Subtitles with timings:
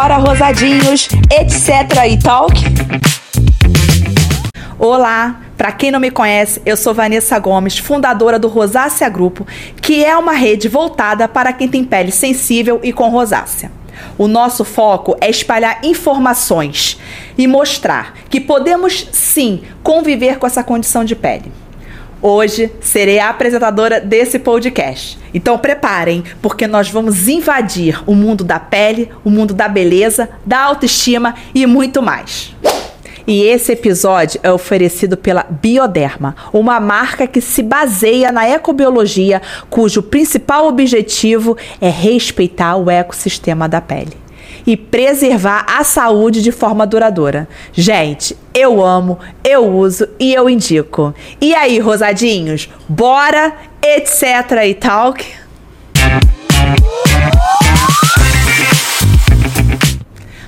[0.00, 2.06] Bora, rosadinhos, etc.
[2.10, 2.54] e talk?
[4.78, 9.46] Olá, para quem não me conhece, eu sou Vanessa Gomes, fundadora do Rosácea Grupo,
[9.82, 13.70] que é uma rede voltada para quem tem pele sensível e com rosácea.
[14.16, 16.98] O nosso foco é espalhar informações
[17.36, 21.52] e mostrar que podemos sim conviver com essa condição de pele.
[22.22, 25.18] Hoje serei a apresentadora desse podcast.
[25.32, 30.60] Então preparem, porque nós vamos invadir o mundo da pele, o mundo da beleza, da
[30.60, 32.54] autoestima e muito mais.
[33.26, 40.02] E esse episódio é oferecido pela Bioderma, uma marca que se baseia na ecobiologia, cujo
[40.02, 44.29] principal objetivo é respeitar o ecossistema da pele
[44.66, 47.48] e preservar a saúde de forma duradoura.
[47.72, 51.14] Gente, eu amo, eu uso e eu indico.
[51.40, 53.52] E aí, rosadinhos, bora,
[53.82, 55.40] etc e talk?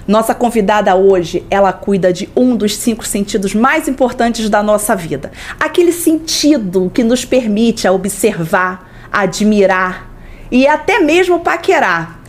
[0.06, 5.30] Nossa convidada hoje, ela cuida de um dos cinco sentidos mais importantes da nossa vida.
[5.60, 10.10] Aquele sentido que nos permite observar, admirar
[10.50, 12.21] e até mesmo paquerar.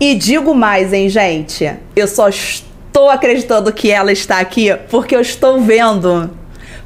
[0.00, 1.68] E digo mais, hein, gente?
[1.96, 6.30] Eu só estou acreditando que ela está aqui porque eu estou vendo.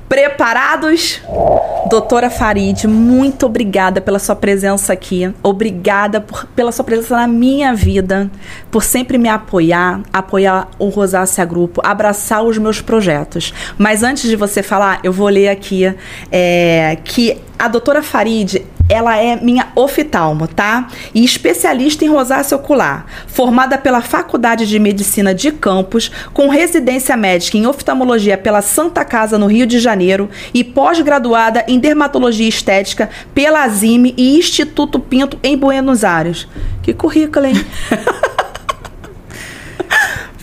[0.08, 1.22] Preparados?
[1.88, 5.30] Doutora Farid, muito obrigada pela sua presença aqui.
[5.42, 8.30] Obrigada por, pela sua presença na minha vida,
[8.70, 13.52] por sempre me apoiar, apoiar o Rosácea Grupo, abraçar os meus projetos.
[13.76, 15.94] Mas antes de você falar, eu vou ler aqui
[16.30, 20.88] é, que a doutora Farid ela é minha oftalmo, tá?
[21.14, 27.56] E especialista em rosácea ocular, formada pela Faculdade de Medicina de Campos, com residência médica
[27.56, 33.62] em oftalmologia pela Santa Casa no Rio de Janeiro e pós-graduada em dermatologia estética pela
[33.62, 36.46] Azime e Instituto Pinto em Buenos Aires.
[36.82, 37.54] Que currículo, hein?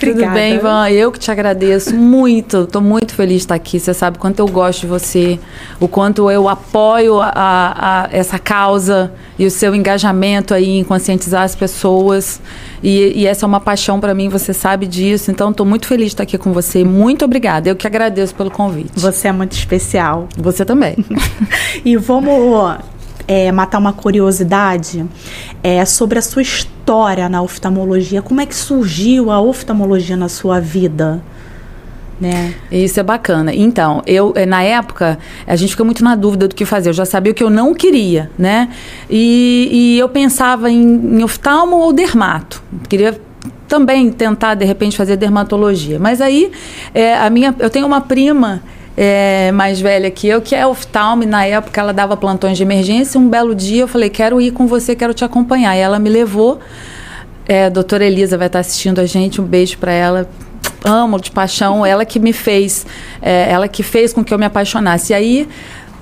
[0.07, 0.27] Obrigada.
[0.27, 0.89] Tudo bem, Ivan?
[0.89, 2.63] Eu que te agradeço muito.
[2.63, 3.79] Estou muito feliz de estar aqui.
[3.79, 5.39] Você sabe quanto eu gosto de você,
[5.79, 11.43] o quanto eu apoio a, a, essa causa e o seu engajamento aí em conscientizar
[11.43, 12.41] as pessoas.
[12.81, 15.31] E, e essa é uma paixão para mim, você sabe disso.
[15.31, 16.83] Então, estou muito feliz de estar aqui com você.
[16.83, 17.69] Muito obrigada.
[17.69, 18.91] Eu que agradeço pelo convite.
[18.95, 20.27] Você é muito especial.
[20.37, 20.95] Você também.
[21.83, 22.77] e vamos
[23.29, 25.05] é, matar uma curiosidade
[25.61, 28.23] é, sobre a sua história na oftalmologia.
[28.23, 31.21] Como é que surgiu a oftalmologia na sua vida?
[32.19, 32.55] Né?
[32.71, 33.53] Isso é bacana.
[33.53, 36.89] Então, eu eh, na época a gente fica muito na dúvida do que fazer.
[36.89, 38.67] Eu já sabia o que eu não queria, né?
[39.09, 42.61] E, e eu pensava em, em oftalmo ou dermato.
[42.89, 43.17] Queria
[43.69, 45.97] também tentar de repente fazer dermatologia.
[45.97, 46.51] Mas aí
[46.93, 48.61] é, a minha, eu tenho uma prima
[49.01, 51.25] é, mais velha que eu, que é oftalme.
[51.25, 53.17] Na época, ela dava plantões de emergência.
[53.17, 55.73] Um belo dia, eu falei: quero ir com você, quero te acompanhar.
[55.73, 56.59] E ela me levou.
[57.47, 59.39] É, a doutora Elisa vai estar assistindo a gente.
[59.39, 60.29] Um beijo para ela.
[60.83, 61.85] Amo de paixão.
[61.85, 62.85] Ela que me fez,
[63.21, 65.13] é, ela que fez com que eu me apaixonasse.
[65.13, 65.47] E aí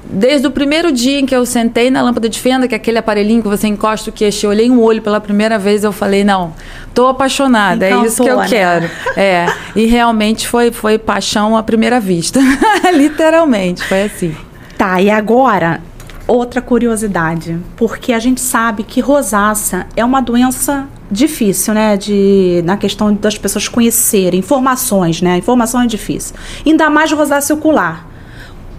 [0.10, 2.98] desde o primeiro dia em que eu sentei na lâmpada de fenda, que é aquele
[2.98, 6.24] aparelhinho que você encosta o queixo, eu olhei um olho pela primeira vez, eu falei,
[6.24, 6.54] não,
[6.94, 8.48] tô apaixonada, é isso que eu né?
[8.48, 8.90] quero.
[9.16, 12.40] É, e realmente foi, foi paixão à primeira vista.
[12.94, 14.36] Literalmente, foi assim.
[14.78, 15.82] Tá, e agora,
[16.28, 22.78] outra curiosidade, porque a gente sabe que rosácea é uma doença difícil, né, de na
[22.78, 25.38] questão das pessoas conhecerem informações, né?
[25.38, 26.36] Informação é difícil.
[26.66, 28.06] Ainda mais rosácea ocular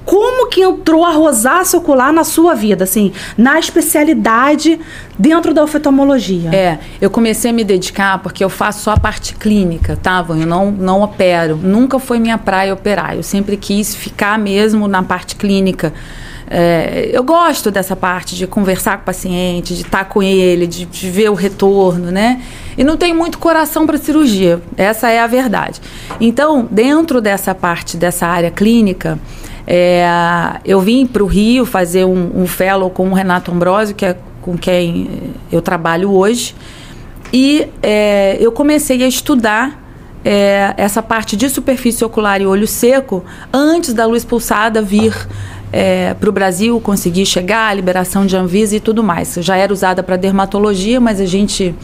[0.09, 4.81] como que entrou a rosácea ocular na sua vida, assim, na especialidade
[5.19, 6.49] dentro da oftalmologia?
[6.51, 10.47] É, eu comecei a me dedicar porque eu faço só a parte clínica, tá, Eu
[10.47, 11.57] não, não opero.
[11.57, 13.17] Nunca foi minha praia operar.
[13.17, 15.93] Eu sempre quis ficar mesmo na parte clínica.
[16.51, 20.87] É, eu gosto dessa parte de conversar com o paciente, de estar com ele, de,
[20.87, 22.41] de ver o retorno, né?
[22.79, 25.83] E não tenho muito coração para cirurgia, essa é a verdade.
[26.19, 29.19] Então, dentro dessa parte, dessa área clínica,
[29.71, 30.03] é,
[30.65, 34.17] eu vim para o Rio fazer um, um fellow com o Renato Ambrosio, que é
[34.41, 36.55] com quem eu trabalho hoje,
[37.31, 39.79] e é, eu comecei a estudar
[40.25, 43.23] é, essa parte de superfície ocular e olho seco
[43.53, 45.15] antes da luz pulsada vir
[45.71, 49.37] é, para o Brasil, conseguir chegar, a liberação de Anvisa e tudo mais.
[49.43, 51.75] Já era usada para dermatologia, mas a gente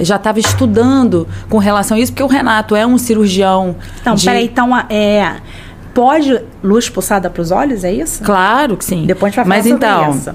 [0.00, 3.76] já estava estudando com relação a isso, porque o Renato é um cirurgião.
[4.00, 4.24] Então, de...
[4.24, 5.36] peraí, então é
[5.94, 8.22] pode luz pulsada para os olhos, é isso?
[8.22, 9.06] Claro que sim.
[9.06, 10.34] Depois a gente vai falar Mas então, isso.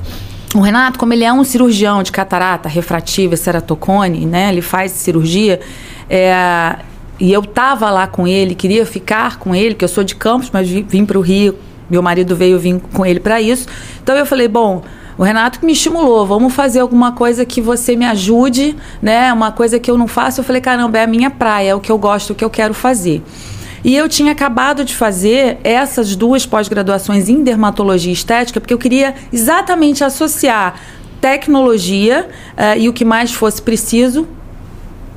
[0.56, 4.50] O Renato, como ele é um cirurgião de catarata refrativa ceratocone, né?
[4.50, 5.60] Ele faz cirurgia.
[6.10, 6.78] É,
[7.20, 10.50] e eu tava lá com ele, queria ficar com ele, que eu sou de Campos,
[10.54, 11.58] mas vim, vim para o Rio.
[11.90, 13.68] Meu marido veio vir com ele para isso.
[14.02, 14.82] Então eu falei, bom,
[15.18, 19.32] O Renato que me estimulou, vamos fazer alguma coisa que você me ajude, né?
[19.32, 20.42] Uma coisa que eu não faço.
[20.42, 22.50] Eu falei, caramba, é a minha praia, é o que eu gosto, o que eu
[22.50, 23.24] quero fazer.
[23.86, 29.14] E eu tinha acabado de fazer essas duas pós-graduações em dermatologia estética, porque eu queria
[29.32, 30.82] exatamente associar
[31.22, 32.28] tecnologia
[32.58, 34.28] uh, e o que mais fosse preciso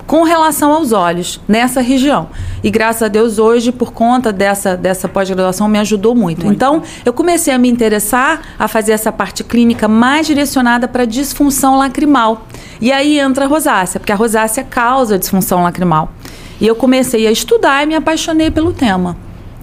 [0.06, 2.28] com relação aos olhos nessa região.
[2.62, 6.44] E graças a Deus hoje, por conta dessa, dessa pós-graduação, me ajudou muito.
[6.44, 6.54] muito.
[6.54, 11.78] Então, eu comecei a me interessar a fazer essa parte clínica mais direcionada para disfunção
[11.78, 12.46] lacrimal.
[12.82, 16.12] E aí entra a rosácea, porque a rosácea causa disfunção lacrimal.
[16.60, 19.16] E eu comecei a estudar e me apaixonei pelo tema.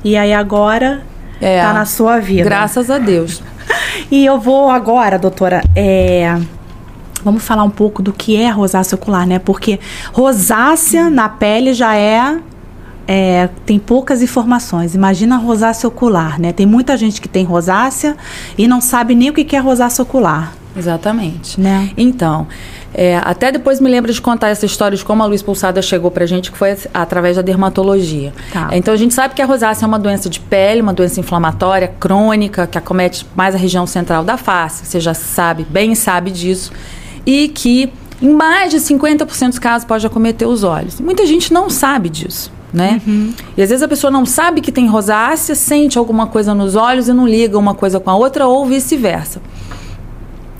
[0.03, 1.03] E aí agora
[1.41, 2.43] é, tá na sua vida.
[2.43, 3.41] Graças a Deus.
[4.11, 6.39] e eu vou agora, doutora, é,
[7.25, 9.39] Vamos falar um pouco do que é rosácea ocular, né?
[9.39, 9.79] Porque
[10.13, 12.37] rosácea na pele já é,
[13.07, 14.93] é, tem poucas informações.
[14.93, 16.53] Imagina rosácea ocular, né?
[16.53, 18.15] Tem muita gente que tem rosácea
[18.55, 20.53] e não sabe nem o que é rosácea ocular.
[20.77, 21.59] Exatamente.
[21.59, 21.89] Né?
[21.97, 22.45] Então,
[22.97, 26.09] é, até depois me lembro de contar essa história de como a luz pulsada chegou
[26.09, 28.33] pra gente, que foi através da dermatologia.
[28.53, 28.69] Tá.
[28.71, 31.89] Então a gente sabe que a rosácea é uma doença de pele, uma doença inflamatória,
[31.99, 34.85] crônica, que acomete mais a região central da face.
[34.85, 36.71] Você já sabe, bem sabe disso
[37.25, 41.01] e que em mais de 50% dos casos pode acometer os olhos.
[41.01, 42.49] Muita gente não sabe disso.
[42.71, 43.01] Né?
[43.07, 43.33] Uhum.
[43.55, 47.07] E às vezes a pessoa não sabe que tem rosácea, sente alguma coisa nos olhos
[47.07, 49.41] e não liga uma coisa com a outra, ou vice-versa.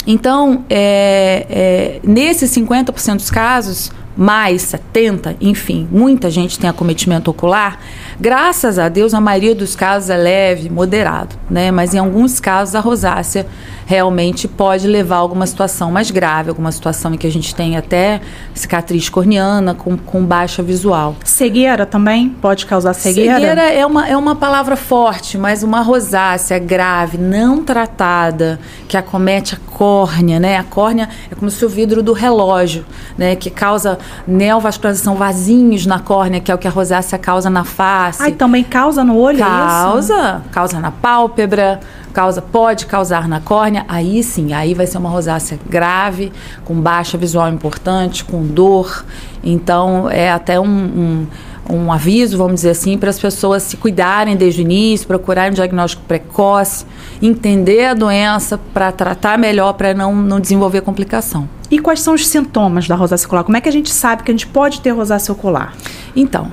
[0.08, 7.80] Então, é, é, nesses 50% dos casos, mais 70, enfim, muita gente tem acometimento ocular.
[8.20, 11.72] Graças a Deus, a maioria dos casos é leve, moderado, né?
[11.72, 13.46] Mas em alguns casos a rosácea
[13.86, 17.78] realmente pode levar a alguma situação mais grave, alguma situação em que a gente tem
[17.78, 18.20] até
[18.54, 21.16] cicatriz corneana com, com baixa visual.
[21.24, 23.36] Cegueira também pode causar cegueira?
[23.36, 29.56] Cegueira é uma, é uma palavra forte, mas uma rosácea grave, não tratada, que acomete
[29.56, 30.58] a córnea, né?
[30.58, 32.86] A córnea é como se o vidro do relógio,
[33.18, 33.36] né?
[33.36, 38.24] Que causa neovascularização, vasinhos na córnea, que é o que a rosácea causa na face.
[38.24, 40.50] Ah, também causa no olho, Causa, é isso?
[40.52, 41.80] causa na pálpebra,
[42.14, 46.32] causa, pode causar na córnea, aí sim, aí vai ser uma rosácea grave,
[46.64, 49.06] com baixa visual importante, com dor.
[49.44, 51.28] Então, é até um, um
[51.70, 55.56] um aviso, vamos dizer assim, para as pessoas se cuidarem desde o início, procurarem um
[55.56, 56.86] diagnóstico precoce,
[57.22, 61.50] entender a doença para tratar melhor, para não, não desenvolver complicação.
[61.70, 63.44] E quais são os sintomas da rosácea ocular?
[63.44, 65.74] Como é que a gente sabe que a gente pode ter rosácea ocular?
[66.16, 66.52] Então,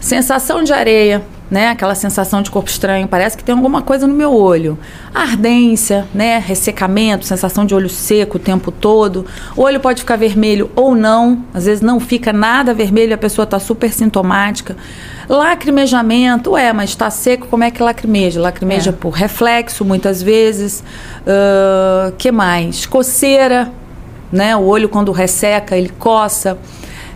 [0.00, 1.68] sensação de areia, né?
[1.68, 4.78] Aquela sensação de corpo estranho, parece que tem alguma coisa no meu olho.
[5.14, 6.38] Ardência, né?
[6.38, 9.24] Ressecamento, sensação de olho seco o tempo todo.
[9.56, 13.44] O olho pode ficar vermelho ou não, às vezes não fica nada vermelho, a pessoa
[13.44, 14.76] está super sintomática.
[15.28, 18.40] Lacrimejamento, é, mas está seco, como é que lacrimeja?
[18.40, 18.92] Lacrimeja é.
[18.92, 20.82] por reflexo, muitas vezes.
[21.22, 22.86] Uh, que mais?
[22.86, 23.70] Coceira,
[24.32, 24.56] né?
[24.56, 26.58] O olho quando resseca, ele coça.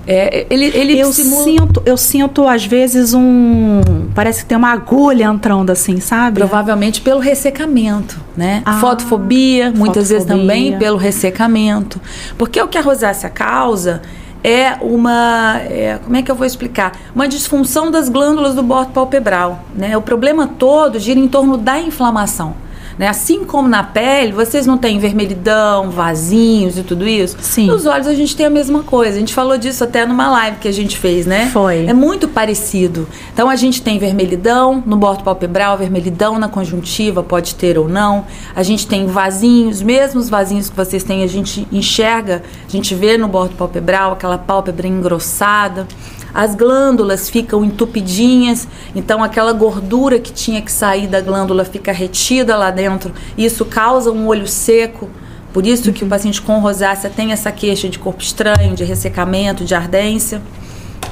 [0.06, 1.44] É, ele, ele eu simula...
[1.44, 3.80] sinto, eu sinto às vezes um,
[4.14, 6.38] parece que tem uma agulha entrando assim, sabe?
[6.38, 8.62] Provavelmente pelo ressecamento, né?
[8.64, 12.00] Ah, fotofobia, muitas vezes também pelo ressecamento,
[12.36, 14.02] porque o que a rosácea causa
[14.42, 16.92] é uma, é, como é que eu vou explicar?
[17.14, 19.96] Uma disfunção das glândulas do bordo palpebral, né?
[19.96, 22.54] O problema todo gira em torno da inflamação.
[22.98, 23.08] Né?
[23.08, 27.36] Assim como na pele, vocês não têm vermelhidão, vasinhos e tudo isso?
[27.40, 27.66] Sim.
[27.66, 29.16] Nos olhos a gente tem a mesma coisa.
[29.16, 31.50] A gente falou disso até numa live que a gente fez, né?
[31.52, 31.86] Foi.
[31.86, 33.08] É muito parecido.
[33.32, 38.26] Então a gente tem vermelhidão no bordo palpebral, vermelhidão na conjuntiva, pode ter ou não.
[38.54, 43.16] A gente tem vasinhos, mesmos vasinhos que vocês têm, a gente enxerga, a gente vê
[43.16, 45.86] no bordo palpebral aquela pálpebra engrossada
[46.34, 52.56] as glândulas ficam entupidinhas, então aquela gordura que tinha que sair da glândula fica retida
[52.56, 53.12] lá dentro.
[53.36, 55.10] Isso causa um olho seco.
[55.52, 55.92] Por isso uhum.
[55.92, 60.40] que o paciente com rosácea tem essa queixa de corpo estranho, de ressecamento, de ardência.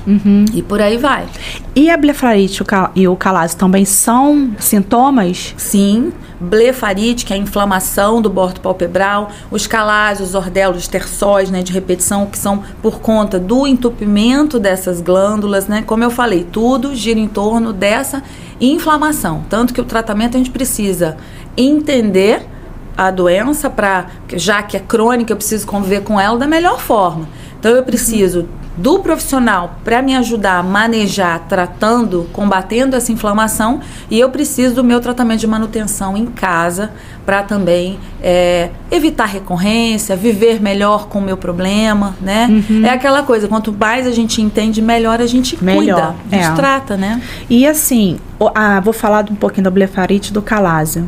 [0.07, 0.45] Uhum.
[0.53, 1.27] E por aí vai.
[1.75, 2.63] E a blefarite
[2.95, 5.55] e o calase também são sintomas?
[5.57, 6.13] Sim.
[6.41, 11.63] Blefarite, que é a inflamação do bordo palpebral, os calais, os ordelos, os terçóis né,
[11.63, 15.83] de repetição, que são por conta do entupimento dessas glândulas, né?
[15.87, 18.23] Como eu falei, tudo gira em torno dessa
[18.59, 19.45] inflamação.
[19.51, 21.19] Tanto que o tratamento a gente precisa
[21.57, 22.47] entender
[22.97, 27.29] a doença para, já que é crônica, eu preciso conviver com ela da melhor forma.
[27.61, 34.19] Então eu preciso do profissional para me ajudar a manejar, tratando, combatendo essa inflamação, e
[34.19, 36.91] eu preciso do meu tratamento de manutenção em casa
[37.27, 42.65] para também é, evitar recorrência, viver melhor com o meu problema, né?
[42.71, 42.87] Uhum.
[42.87, 46.53] É aquela coisa, quanto mais a gente entende, melhor a gente melhor, cuida, a gente
[46.53, 46.55] é.
[46.55, 47.21] trata, né?
[47.51, 48.19] E assim,
[48.83, 51.07] vou falar um pouquinho da blefarite do calásio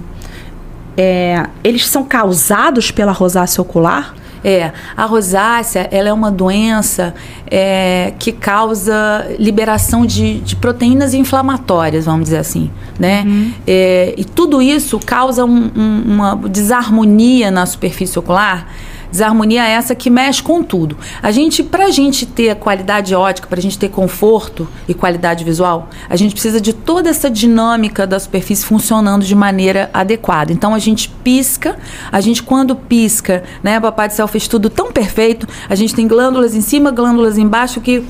[0.96, 4.14] é, eles são causados pela rosácea ocular?
[4.44, 7.14] É, a rosácea ela é uma doença
[7.50, 13.22] é, que causa liberação de, de, proteínas inflamatórias, vamos dizer assim, né?
[13.26, 13.52] Uhum.
[13.66, 18.66] É, e tudo isso causa um, um, uma desarmonia na superfície ocular
[19.12, 20.96] Desarmonia é essa que mexe com tudo.
[21.22, 26.16] A gente, pra gente ter qualidade ótica, pra gente ter conforto e qualidade visual, a
[26.16, 30.50] gente precisa de toda essa dinâmica da superfície funcionando de maneira adequada.
[30.50, 31.76] Então a gente pisca,
[32.10, 36.08] a gente quando pisca, né, papai do céu fez tudo tão perfeito, a gente tem
[36.08, 38.02] glândulas em cima, glândulas embaixo que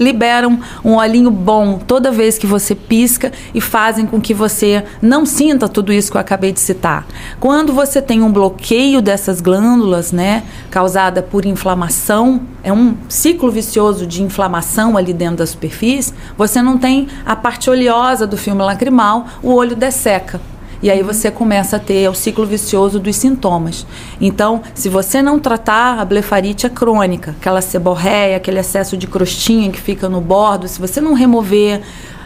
[0.00, 5.26] liberam um olhinho bom toda vez que você pisca e fazem com que você não
[5.26, 7.06] sinta tudo isso que eu acabei de citar.
[7.38, 14.06] Quando você tem um bloqueio dessas glândulas, né, causada por inflamação, é um ciclo vicioso
[14.06, 19.26] de inflamação ali dentro da superfície, você não tem a parte oleosa do filme lacrimal,
[19.42, 20.40] o olho desseca.
[20.82, 23.86] E aí você começa a ter o ciclo vicioso dos sintomas.
[24.20, 29.70] Então, se você não tratar a blefarite é crônica, aquela seborreia, aquele excesso de crostinha
[29.70, 31.82] que fica no bordo, se você não remover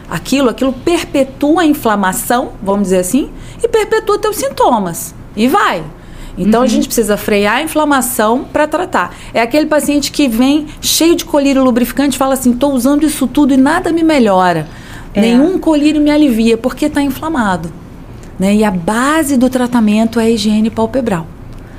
[0.09, 3.31] aquilo, aquilo perpetua a inflamação, vamos dizer assim,
[3.63, 5.15] e perpetua teus sintomas.
[5.37, 5.83] E vai.
[6.39, 6.67] Então uhum.
[6.67, 9.15] a gente precisa frear a inflamação para tratar.
[9.33, 13.27] É aquele paciente que vem cheio de colírio lubrificante e fala assim: estou usando isso
[13.27, 14.67] tudo e nada me melhora.
[15.13, 15.21] É.
[15.21, 17.84] Nenhum colírio me alivia porque está inflamado.
[18.39, 18.57] Né?
[18.57, 21.27] E a base do tratamento é a higiene palpebral.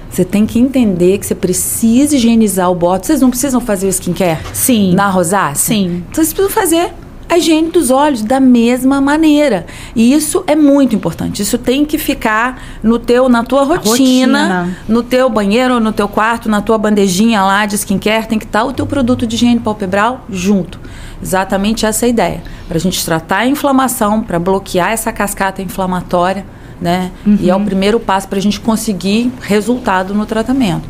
[0.09, 3.07] Você tem que entender que você precisa higienizar o bótox.
[3.07, 4.39] Vocês não precisam fazer o skincare?
[4.53, 4.93] Sim.
[4.93, 5.75] Na rosácea?
[5.75, 6.03] Sim.
[6.09, 6.93] Então vocês precisam fazer
[7.27, 9.65] a higiene dos olhos da mesma maneira.
[9.95, 11.41] E isso é muito importante.
[11.41, 16.07] Isso tem que ficar no teu, na tua rotina, rotina, no teu banheiro, no teu
[16.07, 19.59] quarto, na tua bandejinha lá de skincare, tem que estar o teu produto de higiene
[19.59, 20.79] palpebral junto.
[21.21, 22.41] Exatamente essa ideia.
[22.67, 26.45] Para a gente tratar a inflamação, para bloquear essa cascata inflamatória,
[26.79, 27.11] né?
[27.25, 27.37] Uhum.
[27.39, 30.87] E é o primeiro passo para a gente conseguir resultado no tratamento.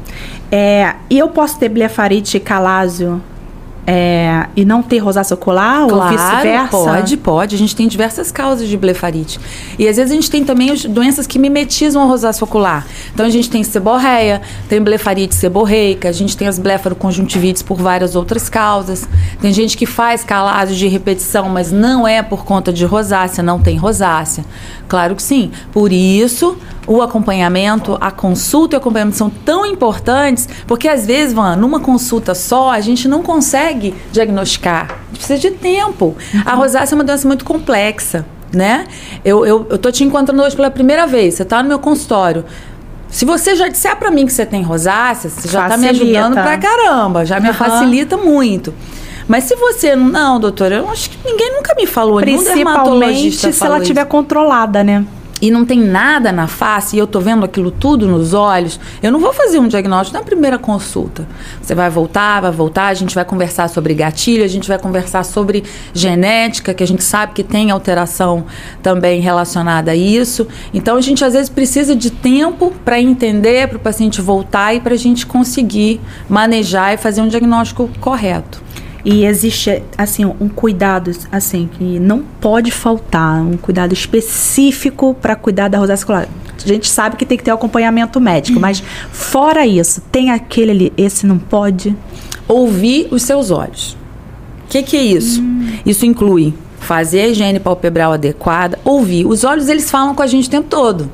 [0.51, 3.22] É, e eu posso ter blefarite calásio
[3.88, 6.70] é, e não ter rosácea ocular claro, ou vice-versa?
[6.70, 7.56] Pode, pode.
[7.56, 9.39] A gente tem diversas causas de blefarite.
[9.77, 12.86] E às vezes a gente tem também as doenças que mimetizam a rosácea ocular.
[13.13, 18.15] Então a gente tem seborreia, tem blefarite seborreica, a gente tem as blefaroconjuntivites por várias
[18.15, 19.08] outras causas.
[19.39, 23.60] Tem gente que faz calásio de repetição, mas não é por conta de rosácea, não
[23.60, 24.44] tem rosácea.
[24.88, 25.51] Claro que sim.
[25.72, 31.34] Por isso, o acompanhamento, a consulta e o acompanhamento são tão importantes, porque às vezes,
[31.34, 34.92] Van, numa consulta só, a gente não consegue diagnosticar.
[34.92, 36.15] A gente precisa de tempo.
[36.34, 36.42] Uhum.
[36.46, 38.86] A rosácea é uma doença muito complexa, né?
[39.24, 42.46] Eu, eu, eu tô te encontrando hoje pela primeira vez, você está no meu consultório.
[43.10, 46.34] Se você já disser para mim que você tem rosácea, você já está me ajudando
[46.34, 47.54] pra caramba, já me uhum.
[47.54, 48.74] facilita muito.
[49.27, 53.80] Mas se você não, doutora, eu acho que ninguém nunca me falou, Principalmente se ela
[53.80, 55.04] estiver controlada, né?
[55.45, 59.11] E não tem nada na face e eu tô vendo aquilo tudo nos olhos, eu
[59.11, 61.27] não vou fazer um diagnóstico na primeira consulta.
[61.61, 65.23] Você vai voltar, vai voltar, a gente vai conversar sobre gatilho, a gente vai conversar
[65.23, 68.45] sobre genética, que a gente sabe que tem alteração
[68.81, 70.47] também relacionada a isso.
[70.73, 74.79] Então a gente às vezes precisa de tempo para entender, para o paciente voltar e
[74.79, 78.64] para a gente conseguir manejar e fazer um diagnóstico correto.
[79.05, 85.67] E existe, assim, um cuidado, assim, que não pode faltar, um cuidado específico para cuidar
[85.67, 86.27] da rosácea escolar.
[86.63, 88.81] A gente sabe que tem que ter acompanhamento médico, mas
[89.12, 91.95] fora isso, tem aquele ali, esse não pode?
[92.47, 93.95] Ouvir os seus olhos.
[94.65, 95.39] O que, que é isso?
[95.39, 95.67] Hum.
[95.85, 99.27] Isso inclui fazer a higiene palpebral adequada, ouvir.
[99.27, 101.12] Os olhos, eles falam com a gente o tempo todo.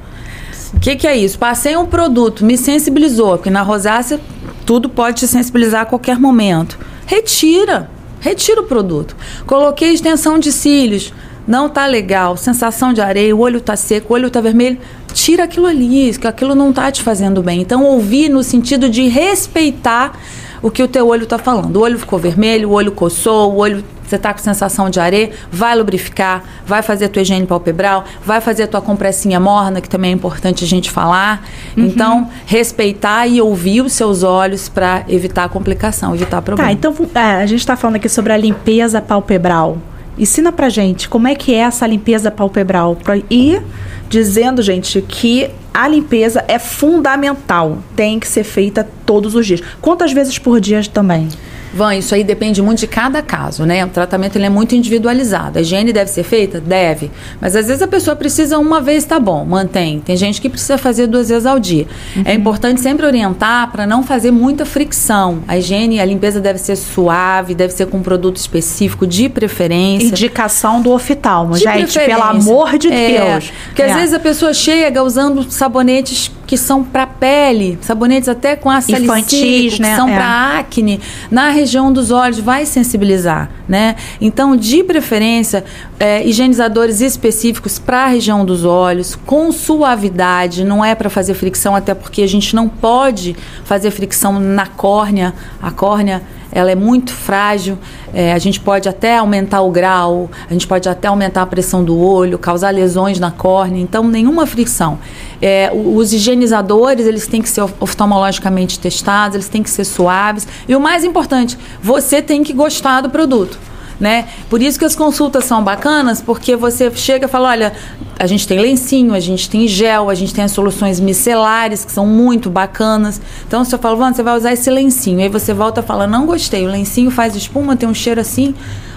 [0.73, 1.37] O que, que é isso?
[1.37, 4.17] Passei um produto, me sensibilizou, porque na rosácea
[4.65, 6.79] tudo pode te sensibilizar a qualquer momento
[7.11, 7.89] retira.
[8.21, 9.15] Retira o produto.
[9.45, 11.13] Coloquei extensão de cílios.
[11.45, 12.37] Não tá legal.
[12.37, 14.77] Sensação de areia, o olho tá seco, o olho tá vermelho.
[15.13, 17.59] Tira aquilo ali, que aquilo não tá te fazendo bem.
[17.59, 20.17] Então, ouvir no sentido de respeitar
[20.61, 21.75] o que o teu olho está falando.
[21.75, 25.31] O olho ficou vermelho, o olho coçou, o olho você está com sensação de areia,
[25.51, 29.89] vai lubrificar, vai fazer a tua higiene palpebral, vai fazer a tua compressinha morna, que
[29.89, 31.47] também é importante a gente falar.
[31.77, 31.85] Uhum.
[31.85, 36.69] Então, respeitar e ouvir os seus olhos para evitar complicação, evitar problema.
[36.69, 39.77] Tá, então é, a gente está falando aqui sobre a limpeza palpebral.
[40.17, 42.97] Ensina pra gente como é que é essa limpeza palpebral.
[43.29, 43.61] E
[44.09, 49.61] dizendo, gente, que a limpeza é fundamental, tem que ser feita todos os dias.
[49.79, 51.29] Quantas vezes por dia também?
[51.73, 53.85] Van, isso aí depende muito de cada caso, né?
[53.85, 55.57] O tratamento ele é muito individualizado.
[55.57, 56.59] A higiene deve ser feita?
[56.59, 57.11] Deve.
[57.39, 59.99] Mas às vezes a pessoa precisa uma vez, tá bom, mantém.
[59.99, 61.87] Tem gente que precisa fazer duas vezes ao dia.
[62.15, 62.23] Uhum.
[62.25, 65.43] É importante sempre orientar para não fazer muita fricção.
[65.47, 70.07] A higiene, a limpeza deve ser suave, deve ser com um produto específico, de preferência.
[70.07, 73.51] Indicação do oftalmo, de gente, pelo amor de é, Deus.
[73.67, 73.91] Porque é.
[73.91, 79.01] às vezes a pessoa chega usando sabonetes que são para pele, sabonetes até com ácido
[79.01, 79.91] infantis, né?
[79.91, 80.15] que são é.
[80.17, 80.99] para acne,
[81.31, 83.95] na região dos olhos vai sensibilizar, né?
[84.19, 85.63] Então, de preferência,
[86.01, 91.75] é, higienizadores específicos para a região dos olhos, com suavidade, não é para fazer fricção,
[91.75, 95.31] até porque a gente não pode fazer fricção na córnea.
[95.61, 97.77] A córnea ela é muito frágil.
[98.11, 101.83] É, a gente pode até aumentar o grau, a gente pode até aumentar a pressão
[101.83, 103.79] do olho, causar lesões na córnea.
[103.79, 104.97] Então, nenhuma fricção.
[105.39, 110.47] É, os higienizadores, eles têm que ser oftalmologicamente testados, eles têm que ser suaves.
[110.67, 113.59] E o mais importante, você tem que gostar do produto
[114.01, 114.27] né?
[114.49, 117.71] Por isso que as consultas são bacanas, porque você chega e fala, olha,
[118.17, 121.91] a gente tem lencinho, a gente tem gel, a gente tem as soluções micelares que
[121.91, 123.21] são muito bacanas.
[123.47, 125.19] Então você fala, você vai usar esse lencinho.
[125.19, 128.55] Aí você volta e fala, não gostei, o lencinho faz espuma, tem um cheiro assim.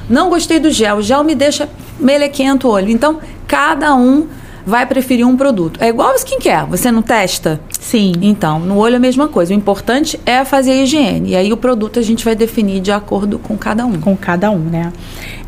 [0.08, 1.68] Não gostei do gel, o gel me deixa
[2.00, 2.88] melequento o olho.
[2.88, 4.26] Então, cada um
[4.66, 5.80] vai preferir um produto.
[5.82, 7.60] É igual ao skincare, você não testa?
[7.78, 8.12] Sim.
[8.22, 9.52] Então, no olho é a mesma coisa.
[9.52, 11.30] O importante é fazer a higiene.
[11.30, 14.00] E aí o produto a gente vai definir de acordo com cada um.
[14.00, 14.92] Com cada um, né?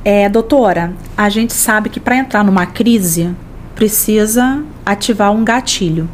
[0.04, 3.35] É, doutora, a gente sabe que para entrar numa crise
[3.75, 6.08] precisa ativar um gatilho.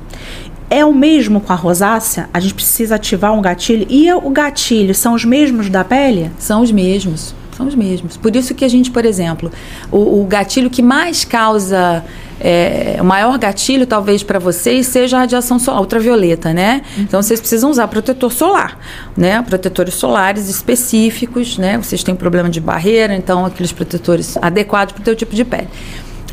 [0.71, 2.31] É o mesmo com a rosácea?
[2.33, 3.87] A gente precisa ativar um gatilho?
[3.91, 6.31] E o gatilho são os mesmos da pele?
[6.39, 7.35] São os mesmos.
[7.55, 8.17] São os mesmos.
[8.17, 9.53] Por isso que a gente, por exemplo,
[9.91, 12.03] o, o gatilho que mais causa
[12.45, 16.83] é, o maior gatilho, talvez, para vocês seja a radiação solar, ultravioleta, né?
[16.97, 17.03] Uhum.
[17.05, 18.77] Então, vocês precisam usar protetor solar,
[19.17, 19.41] né?
[19.43, 21.79] Protetores solares específicos, né?
[21.79, 25.69] Vocês têm problema de barreira, então, aqueles protetores adequados para o teu tipo de pele.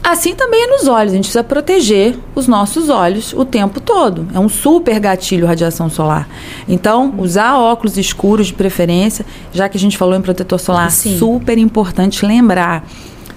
[0.02, 4.28] Assim também é nos olhos, a gente precisa proteger os nossos olhos o tempo todo.
[4.34, 6.28] É um super gatilho radiação solar.
[6.68, 9.24] Então, usar óculos escuros de preferência,
[9.54, 11.20] já que a gente falou em protetor solar, Sim.
[11.20, 12.84] super importante lembrar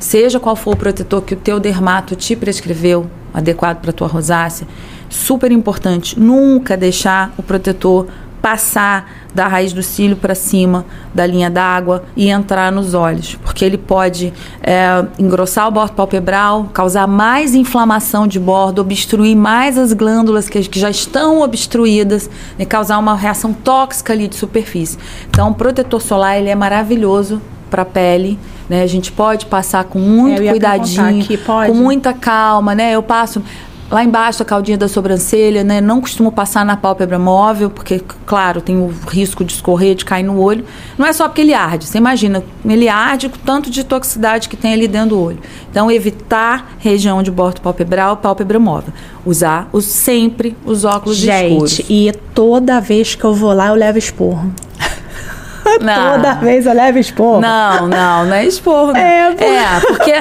[0.03, 4.09] seja qual for o protetor que o teu dermato te prescreveu, adequado para a tua
[4.09, 4.67] rosácea,
[5.09, 8.09] super importante, nunca deixar o protetor
[8.43, 13.65] passar da raiz do cílio para cima da linha d'água e entrar nos olhos, porque
[13.65, 19.93] ele pode é, engrossar o bordo palpebral, causar mais inflamação de bordo, obstruir mais as
[19.93, 24.99] glândulas que, que já estão obstruídas e causar uma reação tóxica ali de superfície.
[25.31, 27.41] Então, o protetor solar ele é maravilhoso
[27.73, 28.39] para a pele
[28.73, 28.83] né?
[28.83, 32.93] A gente pode passar com muito é, cuidadinho, aqui, com muita calma, né?
[32.93, 33.43] Eu passo
[33.91, 35.79] lá embaixo a caldinha da sobrancelha, né?
[35.79, 40.23] Não costumo passar na pálpebra móvel, porque, claro, tem o risco de escorrer, de cair
[40.23, 40.65] no olho.
[40.97, 41.85] Não é só porque ele arde.
[41.85, 45.39] Você imagina, ele arde com tanto de toxicidade que tem ali dentro do olho.
[45.71, 48.95] Então, evitar região de bordo palpebral, pálpebra móvel.
[49.27, 51.71] Usar os, sempre os óculos Gente, escuros.
[51.73, 54.51] Gente, e toda vez que eu vou lá, eu levo esporro.
[55.81, 56.13] Não.
[56.13, 57.41] Toda vez eu levo esporro.
[57.41, 58.93] Não, não, não é esporro.
[59.03, 59.45] É, por...
[59.45, 60.13] é, porque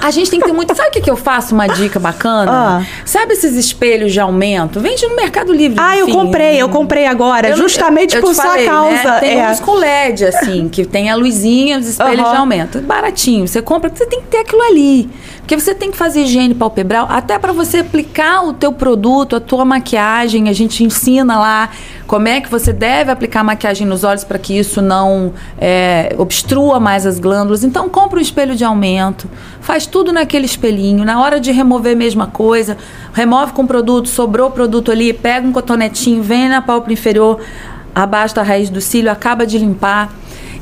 [0.00, 0.74] a gente tem que ter muito.
[0.74, 1.54] Sabe o que, que eu faço?
[1.54, 2.50] Uma dica bacana?
[2.50, 2.86] Ah.
[3.04, 4.80] Sabe esses espelhos de aumento?
[4.80, 5.78] Vende no Mercado Livre.
[5.80, 9.10] Ah, eu comprei, eu comprei agora, eu, justamente eu, por sua falei, causa.
[9.10, 9.20] Né?
[9.20, 9.50] Tem é.
[9.50, 12.32] uns com LED, assim, que tem a luzinha, os espelhos uhum.
[12.32, 12.80] de aumento.
[12.80, 13.46] Baratinho.
[13.46, 15.10] Você compra, você tem que ter aquilo ali.
[15.38, 19.40] Porque você tem que fazer higiene palpebral, até para você aplicar o teu produto, a
[19.40, 21.70] tua maquiagem, a gente ensina lá
[22.10, 26.80] como é que você deve aplicar maquiagem nos olhos para que isso não é, obstrua
[26.80, 27.62] mais as glândulas.
[27.62, 31.04] Então, compra um espelho de aumento, faz tudo naquele espelhinho.
[31.04, 32.76] Na hora de remover, mesma coisa.
[33.12, 37.38] Remove com produto, sobrou produto ali, pega um cotonetinho, vem na pálpebra inferior,
[37.94, 40.12] abaixo da raiz do cílio, acaba de limpar.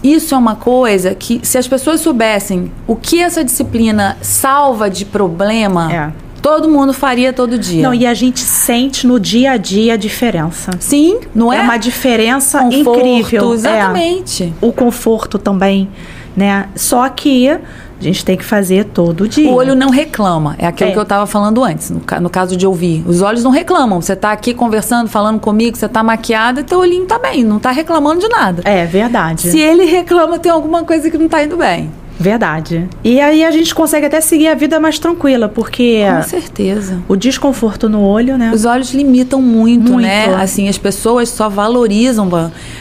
[0.03, 5.07] Isso é uma coisa que, se as pessoas soubessem o que essa disciplina salva de
[5.07, 6.28] problema, é.
[6.41, 7.83] Todo mundo faria todo dia.
[7.83, 10.71] Não, e a gente sente no dia a dia a diferença.
[10.79, 11.59] Sim, não é?
[11.59, 13.55] É uma diferença conforto, incrível.
[13.55, 14.45] Exatamente.
[14.45, 14.67] É.
[14.67, 15.89] O conforto também,
[16.37, 16.69] né?
[16.75, 17.61] Só que a
[18.01, 19.51] gente tem que fazer todo dia.
[19.51, 20.55] O olho não reclama.
[20.59, 20.93] É aquilo é.
[20.93, 23.03] que eu estava falando antes, no, no, caso de ouvir.
[23.07, 24.01] Os olhos não reclamam.
[24.01, 27.73] Você está aqui conversando, falando comigo, você está maquiada, teu olhinho está bem, não está
[27.73, 28.63] reclamando de nada.
[28.65, 29.51] É verdade.
[29.51, 31.91] Se ele reclama, tem alguma coisa que não está indo bem.
[32.19, 32.89] Verdade.
[33.05, 36.03] E aí a gente consegue até seguir a vida mais tranquila, porque.
[36.17, 36.99] Com certeza.
[37.09, 38.51] O desconforto no olho, né?
[38.53, 40.03] Os olhos limitam muito, muito.
[40.03, 40.35] né?
[40.35, 42.29] Assim, as pessoas só valorizam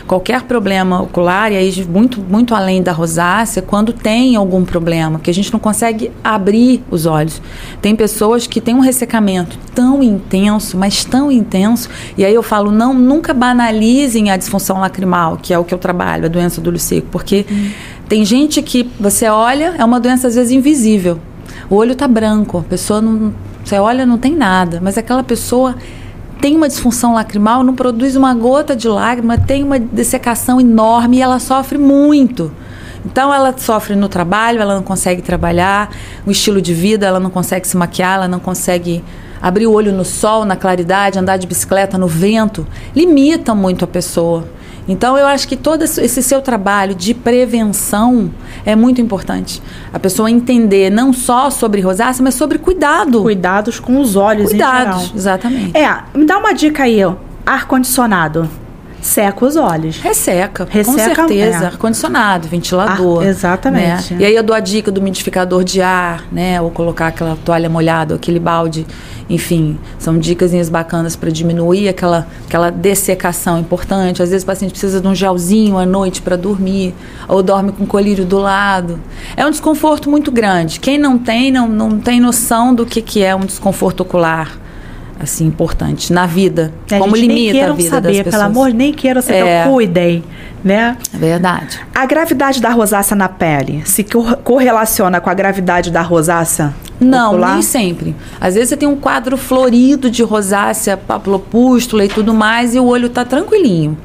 [0.07, 5.29] qualquer problema ocular, e aí muito, muito além da rosácea, quando tem algum problema, porque
[5.29, 7.41] a gente não consegue abrir os olhos.
[7.81, 12.71] Tem pessoas que têm um ressecamento tão intenso, mas tão intenso, e aí eu falo,
[12.71, 16.69] não, nunca banalizem a disfunção lacrimal, que é o que eu trabalho, a doença do
[16.69, 17.69] olho seco, porque hum.
[18.07, 21.19] Tem gente que você olha, é uma doença às vezes invisível.
[21.69, 23.33] O olho tá branco, a pessoa não.
[23.63, 25.75] Você olha, não tem nada, mas aquela pessoa
[26.39, 31.21] tem uma disfunção lacrimal, não produz uma gota de lágrima, tem uma dessecação enorme e
[31.21, 32.51] ela sofre muito.
[33.05, 35.89] Então ela sofre no trabalho, ela não consegue trabalhar,
[36.25, 39.03] o estilo de vida, ela não consegue se maquiar, ela não consegue
[39.41, 43.87] abrir o olho no sol, na claridade, andar de bicicleta no vento, limita muito a
[43.87, 44.47] pessoa.
[44.87, 48.31] Então, eu acho que todo esse seu trabalho de prevenção
[48.65, 49.61] é muito importante.
[49.91, 53.21] A pessoa entender não só sobre rosácea, mas sobre cuidado.
[53.21, 55.77] Cuidados com os olhos, Cuidados, exatamente.
[55.77, 56.99] É, me dá uma dica aí,
[57.45, 58.49] ar-condicionado
[59.01, 59.97] seca os olhos.
[59.97, 61.63] Resseca, Resseca com certeza.
[61.63, 61.67] É.
[61.67, 63.23] Ar-condicionado, ventilador.
[63.23, 64.13] Ah, exatamente.
[64.13, 64.21] Né?
[64.21, 66.61] E aí eu dou a dica do umidificador de ar, né?
[66.61, 68.85] Ou colocar aquela toalha molhada, aquele balde.
[69.29, 74.23] Enfim, são dicas bacanas para diminuir aquela, aquela dessecação importante.
[74.23, 76.95] Às vezes o paciente precisa de um gelzinho à noite para dormir,
[77.27, 78.99] ou dorme com colírio do lado.
[79.35, 80.79] É um desconforto muito grande.
[80.79, 84.57] Quem não tem, não, não tem noção do que, que é um desconforto ocular
[85.19, 86.73] assim importante na vida.
[86.89, 88.35] É, como limita a vida saber, das pessoas.
[88.35, 89.63] Pelo amor, nem queiram saber, é.
[89.67, 90.23] cuidem,
[90.63, 90.97] né?
[91.13, 91.79] É verdade.
[91.93, 94.05] A gravidade da rosácea na pele se
[94.43, 96.73] correlaciona com a gravidade da rosácea?
[96.99, 98.15] Não, nem sempre.
[98.39, 102.85] Às vezes você tem um quadro florido de rosácea, papilopústula e tudo mais e o
[102.85, 103.97] olho tá tranquilinho.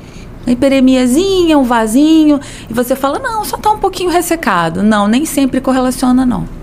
[0.46, 4.82] Uma hiperemiazinha, um vasinho, e você fala, não, só tá um pouquinho ressecado.
[4.82, 6.61] Não, nem sempre correlaciona, não.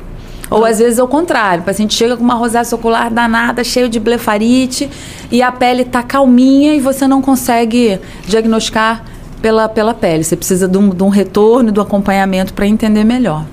[0.50, 3.88] Ou às vezes é o contrário, o paciente chega com uma rosácea ocular danada, cheio
[3.88, 4.90] de blefarite,
[5.32, 9.04] e a pele está calminha e você não consegue diagnosticar
[9.42, 10.24] pela, pela pele.
[10.24, 13.46] Você precisa de um, de um retorno, do acompanhamento para entender melhor.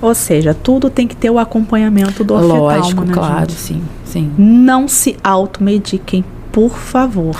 [0.00, 3.54] Ou seja, tudo tem que ter o acompanhamento do oftalmo, Lógico, né, claro, gente?
[3.54, 4.30] sim, sim.
[4.36, 7.34] Não se automediquem, por favor.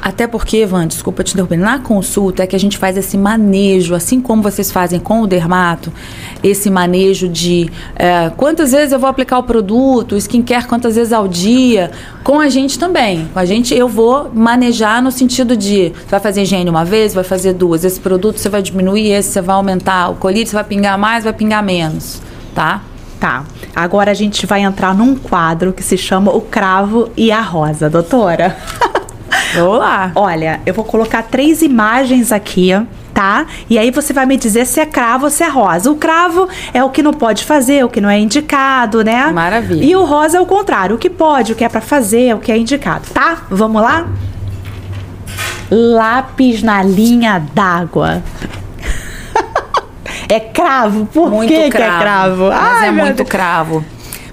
[0.00, 3.94] Até porque, Van, desculpa te interromper, na consulta é que a gente faz esse manejo,
[3.94, 5.92] assim como vocês fazem com o dermato,
[6.42, 11.12] esse manejo de é, quantas vezes eu vou aplicar o produto, o skincare quantas vezes
[11.12, 11.90] ao dia,
[12.22, 13.28] com a gente também.
[13.32, 17.12] Com a gente eu vou manejar no sentido de, você vai fazer higiene uma vez,
[17.12, 20.54] vai fazer duas, esse produto você vai diminuir, esse você vai aumentar, o colírio você
[20.54, 22.22] vai pingar mais, vai pingar menos,
[22.54, 22.82] tá?
[23.18, 23.44] Tá.
[23.74, 27.90] Agora a gente vai entrar num quadro que se chama O Cravo e a Rosa,
[27.90, 28.56] doutora.
[29.54, 30.12] Vamos lá.
[30.14, 32.72] Olha, eu vou colocar três imagens aqui
[33.18, 33.46] tá?
[33.68, 35.90] E aí você vai me dizer se é cravo ou se é rosa.
[35.90, 39.26] O cravo é o que não pode fazer, o que não é indicado, né?
[39.32, 39.84] Maravilha.
[39.84, 42.38] E o rosa é o contrário, o que pode, o que é para fazer, o
[42.38, 43.38] que é indicado, tá?
[43.50, 44.06] Vamos lá?
[45.68, 48.22] Lápis na linha d'água.
[50.30, 51.06] é cravo?
[51.06, 52.48] Por muito que, cravo, que é cravo?
[52.50, 53.28] Mas Ai, é muito Deus.
[53.28, 53.84] cravo.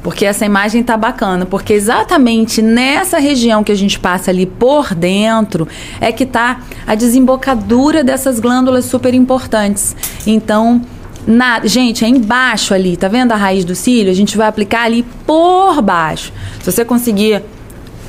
[0.05, 4.93] Porque essa imagem tá bacana, porque exatamente nessa região que a gente passa ali por
[4.93, 5.67] dentro
[5.99, 9.95] é que tá a desembocadura dessas glândulas super importantes.
[10.27, 10.79] Então,
[11.25, 14.11] na, gente, é embaixo ali, tá vendo a raiz do cílio?
[14.11, 16.31] A gente vai aplicar ali por baixo.
[16.61, 17.41] Se você conseguir,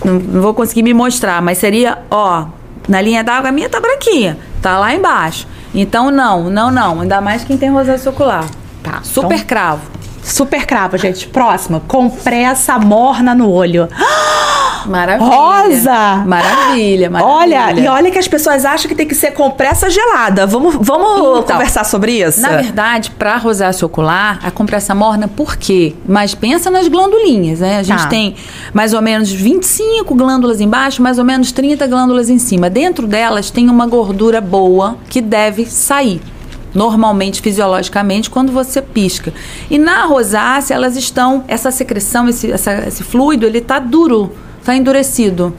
[0.05, 2.49] não, não vou conseguir me mostrar, mas seria, ó,
[2.87, 5.49] na linha d'água a minha tá branquinha, tá lá embaixo.
[5.75, 8.45] Então não, não, não, ainda mais quem tem rosácea ocular.
[8.83, 9.01] Tá.
[9.03, 9.96] Super então, cravo.
[10.27, 11.29] Super cravo, gente.
[11.29, 11.81] Próximo.
[11.87, 13.89] Compressa morna no olho.
[14.87, 15.29] Maravilha.
[15.29, 16.25] Rosa!
[16.25, 17.35] Maravilha, maravilha.
[17.35, 20.47] Olha, e olha que as pessoas acham que tem que ser compressa gelada.
[20.47, 22.41] Vamos, vamos então, conversar sobre isso?
[22.41, 25.95] Na verdade, para rosácea ocular, a compressa morna, por quê?
[26.07, 27.79] Mas pensa nas glandulinhas, né?
[27.79, 28.09] A gente tá.
[28.09, 28.37] tem
[28.73, 32.71] mais ou menos 25 glândulas embaixo, mais ou menos 30 glândulas em cima.
[32.71, 36.21] Dentro delas tem uma gordura boa que deve sair
[36.77, 39.33] normalmente, fisiologicamente, quando você pisca.
[39.71, 44.77] E na rosácea, elas estão, essa secreção, esse, essa, esse fluido, ele está duro, está
[44.77, 45.55] endurecido.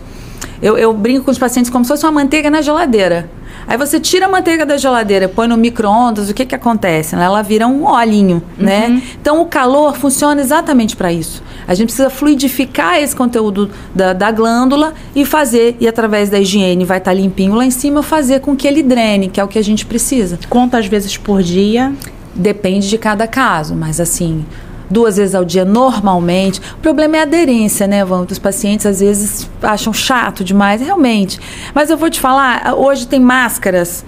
[0.62, 3.30] Eu, eu brinco com os pacientes como se fosse uma manteiga na geladeira.
[3.68, 7.16] Aí você tira a manteiga da geladeira, põe no micro-ondas, o que, que acontece?
[7.16, 8.88] Ela vira um olhinho, né?
[8.88, 8.94] uhum.
[8.96, 9.02] né?
[9.22, 11.44] Então o calor funciona exatamente para isso.
[11.68, 16.86] A gente precisa fluidificar esse conteúdo da, da, glândula e fazer, e através da higiene
[16.86, 19.48] vai estar tá limpinho lá em cima, fazer com que ele drene, que é o
[19.48, 20.40] que a gente precisa.
[20.50, 21.94] Quantas vezes por dia?
[22.34, 24.46] Depende de cada caso, mas assim,
[24.90, 26.60] duas vezes ao dia normalmente.
[26.76, 28.32] O problema é a aderência, né, Vamos?
[28.32, 31.40] Os pacientes às vezes acham chato demais, realmente.
[31.74, 34.04] Mas eu vou te falar, hoje tem máscaras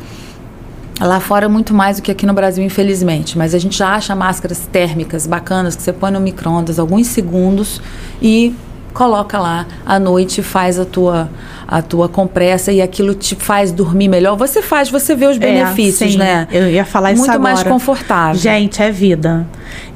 [0.99, 3.37] Lá fora muito mais do que aqui no Brasil, infelizmente.
[3.37, 7.81] Mas a gente já acha máscaras térmicas bacanas que você põe no micro-ondas alguns segundos
[8.21, 8.53] e
[8.93, 11.29] coloca lá à noite, faz a tua
[11.65, 14.35] a tua compressa e aquilo te faz dormir melhor.
[14.35, 16.47] Você faz, você vê os É, benefícios, sim, né?
[16.51, 17.53] Eu ia falar isso Muito agora.
[17.53, 18.41] mais confortável.
[18.41, 19.47] Gente, é vida.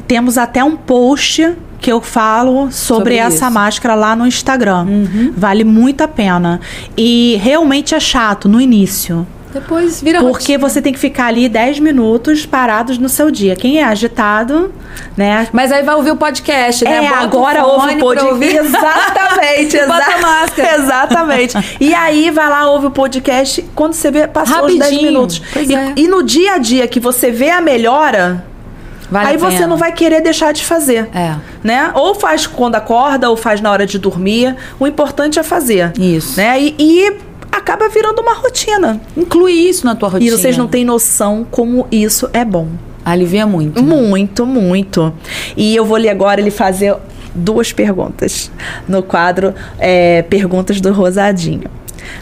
[0.08, 3.46] Temos até um post que eu falo sobre, Sobre essa isso.
[3.46, 3.52] Uhum.
[3.52, 4.86] máscara lá no Instagram.
[5.36, 6.62] Vale muito a pena.
[6.98, 9.28] E realmente é chato no início.
[9.54, 10.58] Depois vira Porque rotina.
[10.70, 13.56] você tem que ficar ali 10 minutos parados no seu dia.
[13.56, 14.74] Quem é agitado,
[15.16, 15.48] né?
[15.54, 17.06] Mas aí vai ouvir o podcast, né?
[17.06, 18.42] É, Bota agora o ouve o podcast.
[18.58, 20.76] Exatamente, Bota exa- a máscara.
[20.82, 21.78] Exatamente.
[21.80, 23.64] E aí vai lá, ouve o podcast.
[23.76, 25.04] Quando você vê, passou os 10 Rapidinho.
[25.12, 25.42] minutos.
[25.56, 25.94] E, é.
[25.98, 28.44] e no dia a dia que você vê a melhora,
[29.14, 31.08] Vale aí você não vai querer deixar de fazer.
[31.14, 31.36] É.
[31.64, 31.92] Né?
[31.94, 34.56] Ou faz quando acorda, ou faz na hora de dormir.
[34.80, 35.92] O importante é fazer.
[36.00, 36.36] Isso.
[36.36, 36.60] Né?
[36.60, 37.18] E, e
[37.52, 39.00] acaba virando uma rotina.
[39.16, 40.32] Inclui isso na tua rotina.
[40.32, 42.70] E vocês não têm noção como isso é bom.
[43.06, 43.84] Alivia muito.
[43.84, 43.88] né?
[43.88, 45.14] Muito, muito.
[45.56, 46.96] E eu vou ler agora ele fazer
[47.36, 48.50] duas perguntas
[48.88, 51.70] no quadro é, Perguntas do Rosadinho.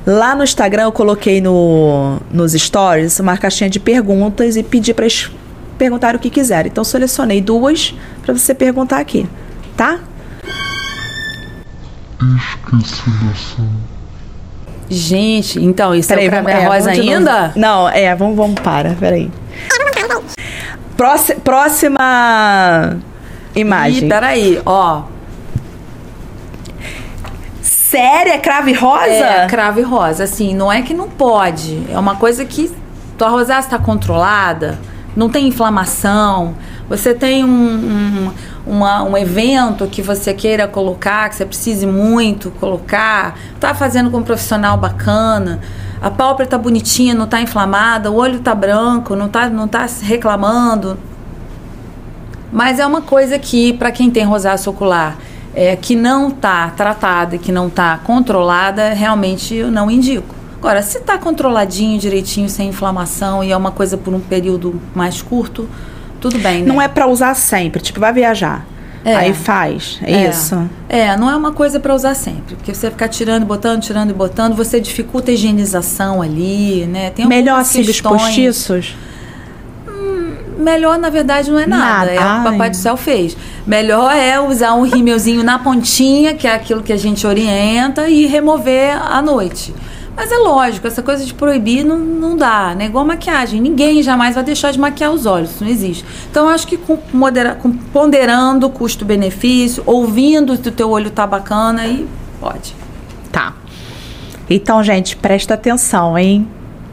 [0.06, 5.06] Lá no Instagram eu coloquei no, nos stories uma caixinha de perguntas e pedi para
[5.06, 5.32] eles
[5.82, 6.70] perguntarem o que quiserem.
[6.70, 9.28] Então selecionei duas para você perguntar aqui,
[9.76, 9.98] tá?
[12.80, 13.62] Esqueci.
[14.88, 17.52] Gente, então, isso é o vamos- é, Rosa de ainda?
[17.56, 19.32] Não, é, vamos, vamos, para, peraí.
[20.96, 22.98] Próxima, próxima
[23.56, 24.04] imagem.
[24.06, 25.04] Ih, peraí, ó.
[27.64, 29.06] Séria, crave rosa?
[29.06, 30.26] É, crave rosa.
[30.26, 31.82] Assim, não é que não pode.
[31.90, 32.72] É uma coisa que
[33.18, 34.78] tua rosácea está controlada,
[35.16, 36.56] não tem inflamação.
[36.90, 38.32] Você tem um, um,
[38.66, 44.18] uma- um evento que você queira colocar, que você precise muito colocar, tá fazendo com
[44.18, 45.60] um profissional bacana.
[46.02, 49.86] A pálpebra tá bonitinha, não tá inflamada, o olho tá branco, não tá, não tá
[50.02, 50.98] reclamando.
[52.52, 55.18] Mas é uma coisa que, para quem tem rosácea ocular,
[55.54, 60.41] é, que não está tratada e que não está controlada, realmente eu não indico.
[60.62, 65.20] Agora, se está controladinho, direitinho, sem inflamação e é uma coisa por um período mais
[65.20, 65.68] curto,
[66.20, 66.62] tudo bem.
[66.62, 66.68] Né?
[66.68, 68.64] Não é pra usar sempre, tipo, vai viajar.
[69.04, 69.16] É.
[69.16, 70.70] Aí faz, é, isso.
[70.88, 74.12] É, não é uma coisa para usar sempre, porque você ficar tirando, e botando, tirando
[74.12, 77.10] e botando, você dificulta a higienização ali, né?
[77.10, 78.22] Tem Melhor cílios questões.
[78.22, 78.96] postiços?
[80.60, 81.84] Melhor, na verdade, não é nada.
[81.84, 82.12] Nada.
[82.12, 82.70] É o que o Papai Ai.
[82.70, 83.36] do Céu fez.
[83.66, 88.28] Melhor é usar um rímelzinho na pontinha, que é aquilo que a gente orienta, e
[88.28, 89.74] remover à noite.
[90.16, 92.86] Mas é lógico, essa coisa de proibir não, não dá, né?
[92.86, 93.62] Igual maquiagem.
[93.62, 96.06] Ninguém jamais vai deixar de maquiar os olhos, isso não existe.
[96.30, 101.84] Então, acho que com, modera, com ponderando custo-benefício, ouvindo se o teu olho tá bacana,
[101.84, 102.08] aí
[102.40, 102.76] pode.
[103.32, 103.56] Tá.
[104.50, 106.48] Então, gente, presta atenção, hein?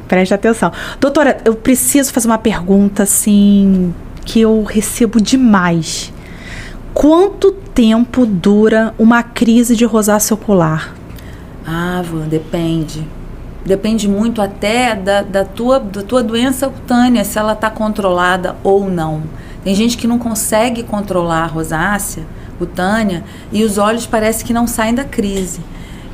[0.07, 0.73] Presta atenção.
[1.01, 3.93] Doutora, eu preciso fazer uma pergunta, assim,
[4.25, 6.13] que eu recebo demais.
[6.95, 10.98] Quanto tempo dura uma crise de rosácea ocular?
[11.71, 13.07] Ah, Van, depende.
[13.63, 18.89] Depende muito até da, da, tua, da tua doença cutânea, se ela está controlada ou
[18.89, 19.23] não.
[19.63, 22.25] Tem gente que não consegue controlar a rosácea
[22.59, 25.61] cutânea e os olhos parece que não saem da crise.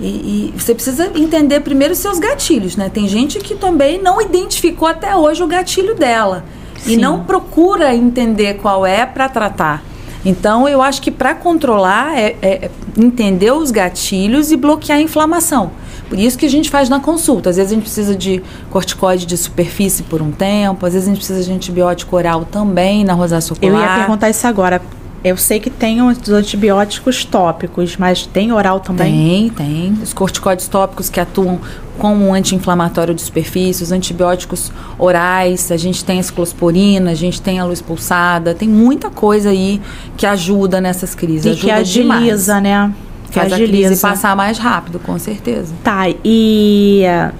[0.00, 2.90] E, e você precisa entender primeiro os seus gatilhos, né?
[2.92, 6.44] Tem gente que também não identificou até hoje o gatilho dela
[6.78, 6.96] e Sim.
[6.96, 9.84] não procura entender qual é para tratar.
[10.24, 15.70] Então, eu acho que para controlar é, é entender os gatilhos e bloquear a inflamação.
[16.08, 17.50] Por isso que a gente faz na consulta.
[17.50, 21.10] Às vezes a gente precisa de corticoide de superfície por um tempo, às vezes a
[21.10, 23.90] gente precisa de antibiótico oral também na rosácea Eu ocular.
[23.90, 24.80] ia perguntar isso agora.
[25.24, 29.48] Eu sei que tem os antibióticos tópicos, mas tem oral também?
[29.48, 30.02] Tem, tem.
[30.02, 31.58] Os corticoides tópicos que atuam
[31.98, 37.40] como um anti-inflamatório de superfície, os antibióticos orais, a gente tem a ciclosporina, a gente
[37.40, 39.80] tem a luz pulsada, tem muita coisa aí
[40.14, 41.56] que ajuda nessas crises.
[41.56, 42.62] E que ajuda agiliza, demais.
[42.62, 42.94] né?
[43.28, 44.08] Que Faz a crise agiliza.
[44.08, 45.72] passar mais rápido, com certeza.
[45.82, 47.32] Tá, e eh,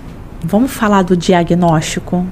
[0.42, 2.26] vamos falar do diagnóstico?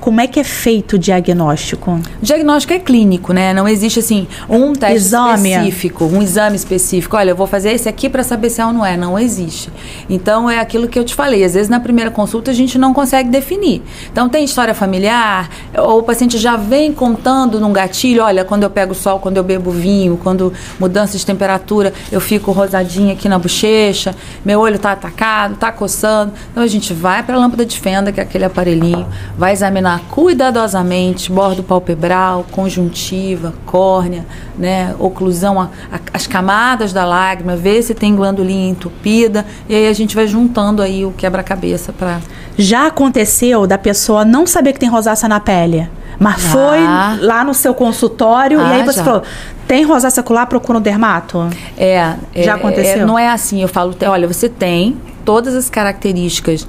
[0.00, 1.92] Como é que é feito o diagnóstico?
[1.92, 3.52] O diagnóstico é clínico, né?
[3.52, 5.50] Não existe assim um teste Exame.
[5.50, 7.16] específico, um exame específico.
[7.16, 8.96] Olha, eu vou fazer esse aqui para saber se é ou não é.
[8.96, 9.70] Não existe.
[10.08, 11.44] Então é aquilo que eu te falei.
[11.44, 13.82] Às vezes na primeira consulta a gente não consegue definir.
[14.10, 18.22] Então tem história familiar, ou o paciente já vem contando num gatilho.
[18.22, 22.52] Olha, quando eu pego sol, quando eu bebo vinho, quando mudança de temperatura, eu fico
[22.52, 26.32] rosadinha aqui na bochecha, meu olho tá atacado, tá coçando.
[26.50, 29.89] Então a gente vai para a lâmpada de fenda, que é aquele aparelhinho, vai examinar
[29.98, 34.24] cuidadosamente bordo palpebral, conjuntiva, córnea,
[34.58, 39.88] né, oclusão, a- a- as camadas da lágrima, ver se tem glandulinha entupida, e aí
[39.88, 42.20] a gente vai juntando aí o quebra-cabeça para
[42.58, 46.48] Já aconteceu da pessoa não saber que tem rosácea na pele, Mas Já.
[46.50, 46.78] foi
[47.24, 49.04] lá no seu consultório e Ah, aí você já.
[49.04, 49.22] falou:
[49.66, 51.48] tem rosácea ocular, procura um dermato?
[51.78, 53.02] É, é, Já aconteceu?
[53.02, 56.66] é, não é assim, eu falo, olha, você tem todas as características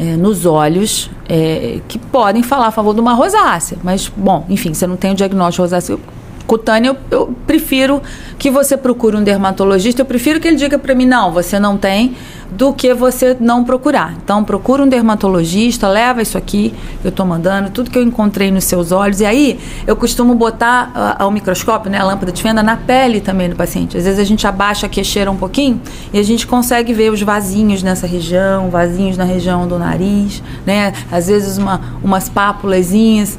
[0.00, 3.76] é, nos olhos é, que podem falar a favor de uma rosácea.
[3.84, 5.98] Mas, bom, enfim, você não tem o diagnóstico rosácea
[6.46, 8.02] cutânea, eu, eu prefiro
[8.38, 11.76] que você procure um dermatologista, eu prefiro que ele diga para mim, não, você não
[11.76, 12.14] tem,
[12.50, 14.14] do que você não procurar.
[14.22, 16.74] Então, procura um dermatologista, leva isso aqui,
[17.04, 19.20] eu estou mandando, tudo que eu encontrei nos seus olhos.
[19.20, 23.20] E aí, eu costumo botar ah, ao microscópio, né, a lâmpada de fenda, na pele
[23.20, 23.96] também do paciente.
[23.96, 25.80] Às vezes a gente abaixa a queixeira um pouquinho
[26.12, 30.92] e a gente consegue ver os vasinhos nessa região, vasinhos na região do nariz, né?
[31.10, 33.38] Às vezes uma, umas pápulazinhas.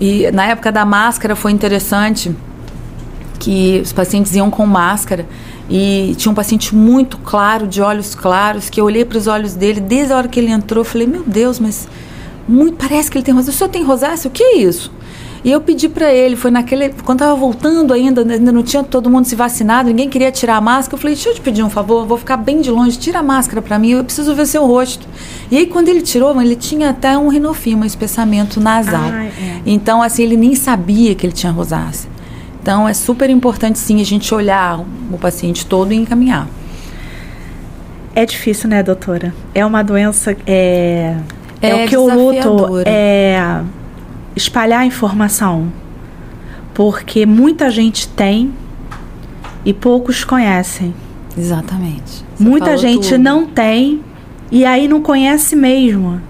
[0.00, 2.34] E na época da máscara foi interessante
[3.38, 5.26] que os pacientes iam com máscara
[5.68, 9.54] e tinha um paciente muito claro, de olhos claros, que eu olhei para os olhos
[9.54, 11.86] dele desde a hora que ele entrou, falei, meu Deus, mas
[12.48, 13.54] muito, parece que ele tem rosácea.
[13.54, 14.28] O senhor tem rosácea?
[14.28, 14.92] O que é isso?
[15.42, 16.90] E eu pedi para ele, foi naquele.
[16.90, 20.60] Quando estava voltando ainda, ainda não tinha todo mundo se vacinado, ninguém queria tirar a
[20.60, 20.96] máscara.
[20.96, 23.22] Eu falei: deixa eu te pedir um favor, vou ficar bem de longe, tira a
[23.22, 25.08] máscara para mim, eu preciso ver seu rosto.
[25.50, 29.00] E aí, quando ele tirou, ele tinha até um rinofima, um espessamento nasal.
[29.10, 29.60] Ai, é.
[29.64, 32.10] Então, assim, ele nem sabia que ele tinha rosácea.
[32.62, 36.46] Então, é super importante, sim, a gente olhar o paciente todo e encaminhar.
[38.14, 39.32] É difícil, né, doutora?
[39.54, 40.36] É uma doença.
[40.46, 41.16] É,
[41.62, 43.62] é, É o que eu luto é
[44.34, 45.72] espalhar informação.
[46.74, 48.52] Porque muita gente tem
[49.64, 50.94] e poucos conhecem.
[51.36, 52.24] Exatamente.
[52.34, 53.22] Você muita gente tudo.
[53.22, 54.00] não tem
[54.50, 56.20] e aí não conhece mesmo.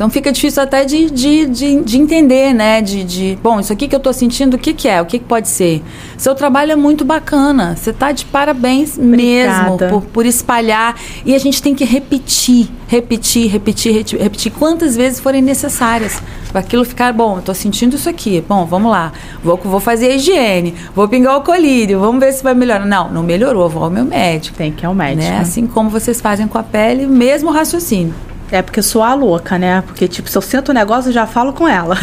[0.00, 2.80] Então fica difícil até de, de, de, de entender, né?
[2.80, 4.98] De, de, bom, isso aqui que eu tô sentindo, o que, que é?
[5.02, 5.82] O que, que pode ser?
[6.16, 7.76] Seu trabalho é muito bacana.
[7.76, 9.88] Você tá de parabéns mesmo Obrigada.
[9.90, 10.96] por, por espalhar.
[11.22, 16.22] E a gente tem que repetir, repetir, repetir, reti- repetir quantas vezes forem necessárias.
[16.50, 18.42] Para aquilo ficar, bom, eu tô sentindo isso aqui.
[18.48, 19.12] Bom, vamos lá.
[19.44, 22.86] Vou, vou fazer a higiene, vou pingar o colírio, vamos ver se vai melhorar.
[22.86, 24.56] Não, não melhorou, vou ao meu médico.
[24.56, 25.28] Tem que ir ao médico.
[25.30, 25.40] Né?
[25.40, 28.14] Assim como vocês fazem com a pele, mesmo raciocínio.
[28.52, 29.82] É porque eu sou a louca, né?
[29.86, 31.96] Porque, tipo, se eu sinto o negócio, eu já falo com ela.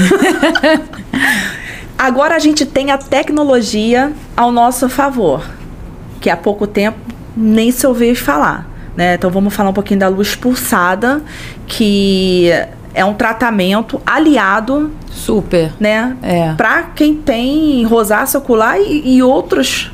[1.97, 5.43] Agora a gente tem a tecnologia ao nosso favor,
[6.21, 6.97] que há pouco tempo
[7.35, 8.67] nem se ouviu falar.
[8.95, 9.15] Né?
[9.15, 11.21] Então vamos falar um pouquinho da luz pulsada,
[11.65, 12.51] que
[12.93, 15.71] é um tratamento aliado, Super.
[15.79, 16.15] né?
[16.21, 16.53] É.
[16.53, 19.91] Para quem tem rosácea ocular e, e outros.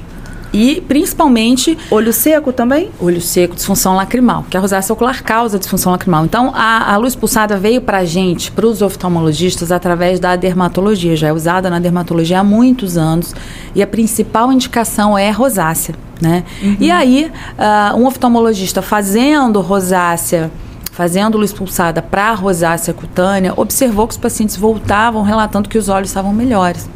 [0.54, 2.92] E principalmente Olho seco também?
[3.02, 6.26] olho seco, disfunção lacrimal, que a rosácea ocular causa disfunção lacrimal.
[6.26, 11.16] Então, a, a luz pulsada veio para a gente, para os oftalmologistas, através da dermatologia.
[11.16, 13.34] Já é usada na dermatologia há muitos anos
[13.74, 16.44] e a principal indicação é rosácea, né?
[16.80, 20.52] E aí, ah, um oftalmologista fazendo rosácea
[20.92, 26.10] fazendo luz pulsada para rosácea cutânea, observou que os pacientes voltavam relatando que os olhos
[26.10, 26.88] estavam melhores.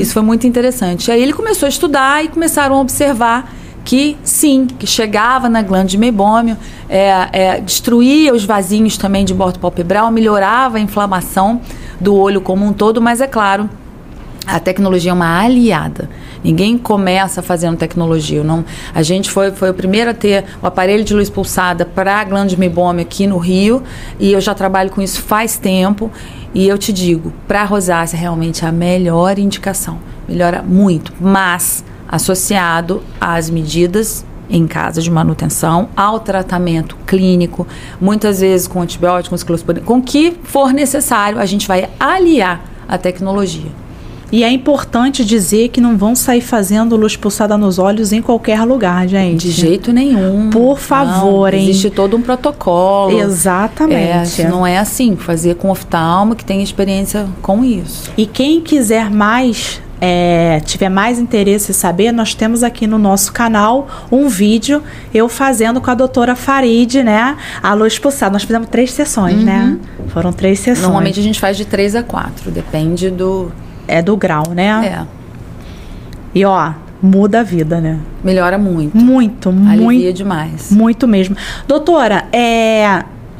[0.00, 1.08] Isso foi muito interessante.
[1.08, 3.52] E aí ele começou a estudar e começaram a observar
[3.84, 6.56] que sim, que chegava na glândula de meibômio,
[6.88, 11.60] é, é, destruía os vasinhos também de bordo palpebral, melhorava a inflamação
[12.00, 13.68] do olho como um todo, mas é claro,
[14.46, 16.08] a tecnologia é uma aliada.
[16.42, 18.42] Ninguém começa fazendo tecnologia.
[18.42, 22.20] Não, a gente foi, foi o primeiro a ter o aparelho de luz pulsada para
[22.20, 23.82] a glândula de meibômio aqui no Rio
[24.18, 26.10] e eu já trabalho com isso faz tempo.
[26.54, 29.98] E eu te digo, para a rosácea realmente é a melhor indicação.
[30.28, 37.66] Melhora muito, mas associado às medidas em casa de manutenção, ao tratamento clínico,
[38.00, 39.44] muitas vezes com antibióticos,
[39.84, 43.70] com o que for necessário, a gente vai aliar a tecnologia.
[44.32, 48.62] E é importante dizer que não vão sair fazendo luz pulsada nos olhos em qualquer
[48.62, 49.48] lugar, gente.
[49.48, 50.50] De jeito nenhum.
[50.50, 51.68] Por favor, Não, hein?
[51.68, 53.18] Existe todo um protocolo.
[53.18, 54.40] É, Exatamente.
[54.40, 55.16] isso não é assim.
[55.16, 58.10] Fazer com oftalmo que tem experiência com isso.
[58.16, 63.32] E quem quiser mais, é, tiver mais interesse em saber, nós temos aqui no nosso
[63.32, 64.80] canal um vídeo
[65.12, 67.36] eu fazendo com a doutora Farid, né?
[67.60, 68.32] A luz pulsada.
[68.32, 69.76] Nós fizemos três sessões, né?
[70.08, 70.82] Foram três sessões.
[70.84, 73.50] Normalmente a gente faz de 3 a 4, depende do.
[73.90, 75.04] É do grau, né?
[75.04, 75.06] É.
[76.34, 76.72] E ó,
[77.02, 77.98] muda a vida, né?
[78.22, 78.96] Melhora muito.
[78.96, 80.70] Muito, Alivia muito, demais.
[80.70, 81.36] muito mesmo.
[81.66, 82.84] Doutora, é,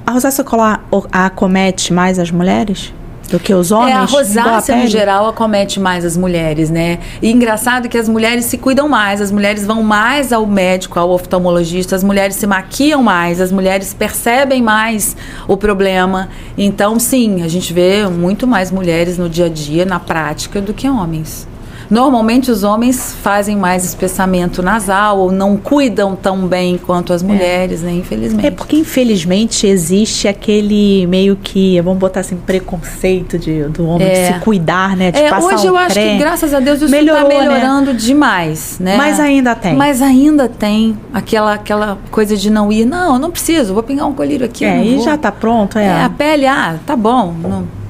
[0.06, 0.42] a rosácea
[0.90, 2.92] o- acomete mais as mulheres
[3.30, 3.92] do que os homens?
[3.92, 6.98] É, a rosácea, no geral, acomete mais as mulheres, né?
[7.22, 11.10] E engraçado que as mulheres se cuidam mais, as mulheres vão mais ao médico, ao
[11.10, 15.16] oftalmologista, as mulheres se maquiam mais, as mulheres percebem mais
[15.46, 16.28] o problema.
[16.58, 20.74] Então, sim, a gente vê muito mais mulheres no dia a dia, na prática, do
[20.74, 21.49] que homens.
[21.90, 27.83] Normalmente os homens fazem mais espessamento nasal ou não cuidam tão bem quanto as mulheres,
[27.83, 27.90] né?
[27.92, 28.46] Infelizmente.
[28.46, 34.29] É porque, infelizmente, existe aquele meio que, vamos botar assim, preconceito de, do homem É.
[34.29, 35.11] de se cuidar, né?
[35.11, 36.18] De É, passar hoje um eu acho que, creme.
[36.20, 37.29] graças a Deus, isso está né?
[37.29, 38.96] melhorando demais, né?
[38.96, 39.74] Mas ainda tem.
[39.74, 42.85] Mas ainda tem aquela, aquela coisa de não ir.
[42.85, 44.64] Não, não preciso, vou pingar um colírio aqui.
[44.64, 45.04] É, e vou.
[45.04, 45.87] já tá pronto, é.
[45.87, 47.35] É, a pele, ah, tá bom.
[47.42, 47.81] Não.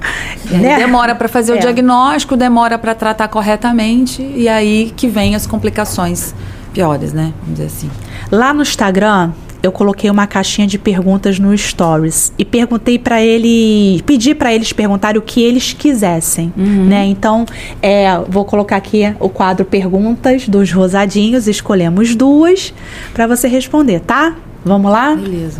[0.50, 0.76] Né?
[0.76, 1.56] Demora para fazer É.
[1.56, 6.34] o diagnóstico, demora para tratar corretamente e aí que vem as complicações
[6.72, 7.32] piores, né?
[7.42, 7.90] Vamos dizer assim.
[8.30, 9.32] Lá no Instagram,
[9.62, 14.72] eu coloquei uma caixinha de perguntas no Stories e perguntei pra ele, pedi pra eles
[14.72, 17.04] perguntarem o que eles quisessem, né?
[17.06, 17.44] Então,
[17.82, 22.72] é, vou colocar aqui o quadro perguntas dos rosadinhos, escolhemos duas
[23.12, 24.34] pra você responder, tá?
[24.64, 25.14] Vamos lá?
[25.14, 25.58] Beleza.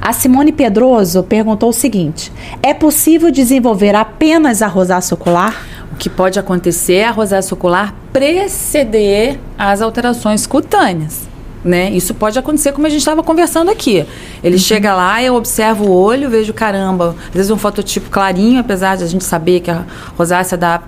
[0.00, 2.32] A Simone Pedroso perguntou o seguinte:
[2.62, 5.66] é possível desenvolver apenas a rosácea ocular?
[5.92, 11.28] O que pode acontecer é a rosácea ocular preceder as alterações cutâneas.
[11.64, 11.90] Né?
[11.90, 14.06] Isso pode acontecer como a gente estava conversando aqui.
[14.44, 18.96] Ele chega lá, eu observo o olho, vejo caramba, às vezes um fototipo clarinho, apesar
[18.96, 19.84] de a gente saber que a
[20.16, 20.80] rosácea dá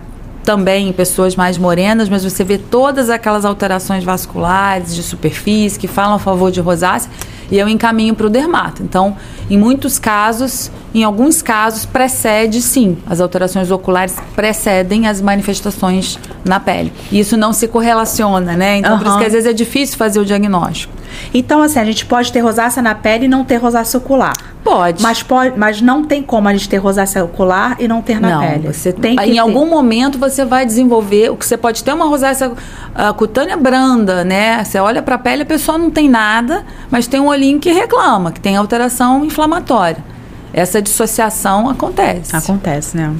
[0.45, 5.87] também em pessoas mais morenas, mas você vê todas aquelas alterações vasculares de superfície que
[5.87, 7.11] falam a favor de rosácea
[7.51, 8.83] e eu encaminho para o dermato.
[8.83, 9.17] Então,
[9.51, 16.61] em muitos casos, em alguns casos, precede sim, as alterações oculares precedem as manifestações na
[16.61, 16.93] pele.
[17.11, 18.79] E isso não se correlaciona, né?
[18.79, 21.00] Então, por isso que às vezes é difícil fazer o diagnóstico.
[21.33, 24.35] Então, assim, a gente pode ter rosácea na pele e não ter rosácea ocular.
[24.63, 25.03] Pode.
[25.03, 28.31] Mas, pode, mas não tem como a gente ter rosácea ocular e não ter na
[28.31, 28.73] não, pele.
[28.73, 29.39] você tem que em ter.
[29.39, 32.53] algum momento você vai desenvolver o que você pode ter uma rosácea
[32.95, 34.63] ah, cutânea branda, né?
[34.63, 37.73] Você olha para a pele, a pessoa não tem nada, mas tem um olhinho que
[37.73, 40.05] reclama, que tem alteração inflamatória.
[40.53, 42.35] Essa dissociação acontece.
[42.35, 43.15] Acontece, né?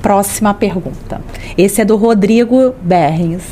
[0.00, 1.20] Próxima pergunta.
[1.56, 3.42] Esse é do Rodrigo Berrens.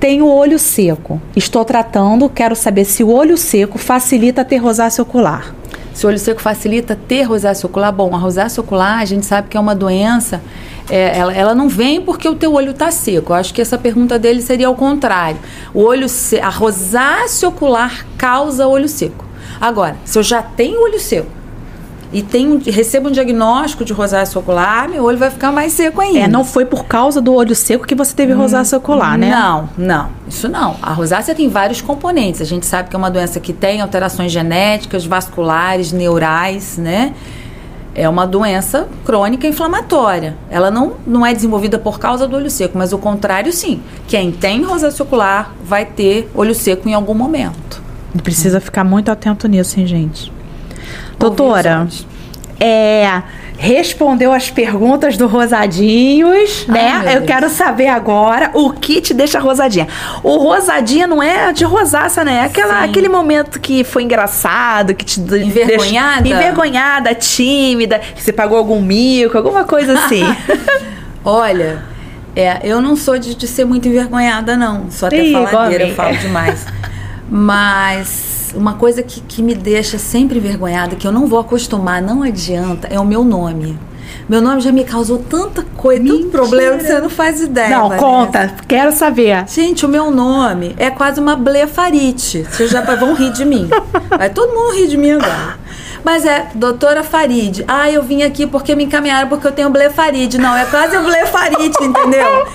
[0.00, 1.20] Tenho olho seco.
[1.36, 5.54] Estou tratando, quero saber se o olho seco facilita ter rosácea ocular.
[5.92, 9.48] Se o olho seco facilita ter rosácea ocular, bom, a rosácea ocular a gente sabe
[9.48, 10.40] que é uma doença,
[10.88, 13.32] é, ela, ela não vem porque o teu olho está seco.
[13.32, 15.38] Eu acho que essa pergunta dele seria ao contrário.
[15.74, 16.06] O olho
[16.40, 19.26] a rosácea ocular causa olho seco.
[19.60, 21.39] Agora, se eu já tenho olho seco
[22.12, 26.20] e tenho, recebo um diagnóstico de rosácea ocular, meu olho vai ficar mais seco ainda.
[26.20, 29.30] É, não foi por causa do olho seco que você teve rosácea ocular, né?
[29.30, 30.76] Não, não, isso não.
[30.82, 32.40] A rosácea tem vários componentes.
[32.40, 37.14] A gente sabe que é uma doença que tem alterações genéticas, vasculares, neurais, né?
[37.94, 40.36] É uma doença crônica inflamatória.
[40.50, 43.80] Ela não, não é desenvolvida por causa do olho seco, mas o contrário, sim.
[44.08, 47.80] Quem tem rosácea ocular vai ter olho seco em algum momento.
[48.24, 50.39] Precisa ficar muito atento nisso, hein, gente?
[51.20, 51.86] Doutora,
[52.58, 53.22] é,
[53.58, 57.02] respondeu as perguntas do Rosadinhos, Ai, né?
[57.14, 57.26] Eu Deus.
[57.26, 59.86] quero saber agora o que te deixa rosadinha.
[60.22, 62.36] O rosadinha não é de rosácea, né?
[62.36, 62.90] É Aquela, Sim.
[62.90, 66.22] aquele momento que foi engraçado, que te Envergonhada?
[66.22, 70.22] deixa- envergonhada, tímida, que você pagou algum mico, alguma coisa assim.
[71.24, 71.82] Olha,
[72.34, 74.90] é, eu não sou de, de ser muito envergonhada, não.
[74.90, 76.66] Sou até Ih, faladeira, eu falo demais.
[77.30, 82.22] Mas uma coisa que, que me deixa sempre envergonhada, que eu não vou acostumar, não
[82.22, 83.78] adianta, é o meu nome.
[84.28, 87.70] Meu nome já me causou tanta coisa, tanto problema que você não faz ideia.
[87.70, 88.04] não, Vanessa.
[88.04, 89.44] conta, quero saber.
[89.48, 92.44] Gente, o meu nome é quase uma blefarite.
[92.50, 93.68] Vocês já vão rir de mim.
[94.08, 95.58] Vai todo mundo rir de mim agora.
[96.04, 97.64] Mas é, doutora Farid.
[97.68, 100.38] Ah, eu vim aqui porque me encaminharam porque eu tenho blefaride.
[100.38, 102.46] Não, é quase blefarite, entendeu?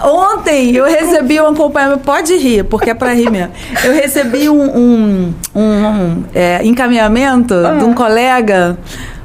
[0.00, 3.52] Ontem eu recebi um acompanhamento, pode rir, porque é pra rir mesmo.
[3.84, 8.78] Eu recebi um, um, um, um, é, encaminhamento de um colega.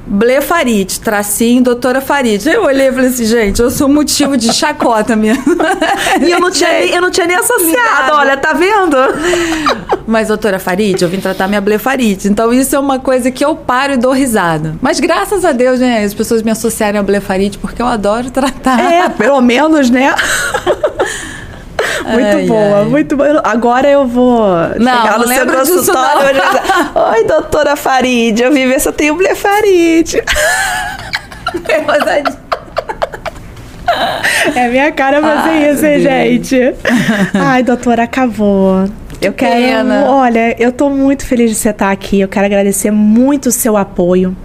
[0.09, 2.47] Blefarite, tracinho, doutora Farid.
[2.47, 5.43] Eu olhei e falei assim, gente, eu sou motivo de chacota mesmo.
[6.25, 8.97] E eu não tinha, nem- eu não tinha nem associado, olha, tá vendo?
[10.07, 12.27] Mas, doutora Farid, eu vim tratar minha blefarite.
[12.27, 14.75] Então, isso é uma coisa que eu paro e dou risada.
[14.81, 18.79] Mas, graças a Deus, né, as pessoas me associarem à blefarite, porque eu adoro tratar.
[18.79, 20.13] É, pelo menos, né?
[22.05, 22.85] Muito Ai, boa, ai.
[22.85, 23.41] muito boa.
[23.43, 24.47] Agora eu vou
[24.79, 26.61] Não, chegar no seu consultório e dizer,
[26.95, 30.21] Oi, doutora Farid, eu vim ver se eu tenho blefarite.
[34.55, 36.73] É minha cara fazer Ai, isso, hein, gente?
[37.33, 38.85] Ai, doutora, acabou.
[39.21, 39.55] eu quero.
[39.55, 40.05] pena.
[40.05, 42.19] Olha, eu tô muito feliz de você estar aqui.
[42.19, 44.35] Eu quero agradecer muito o seu apoio.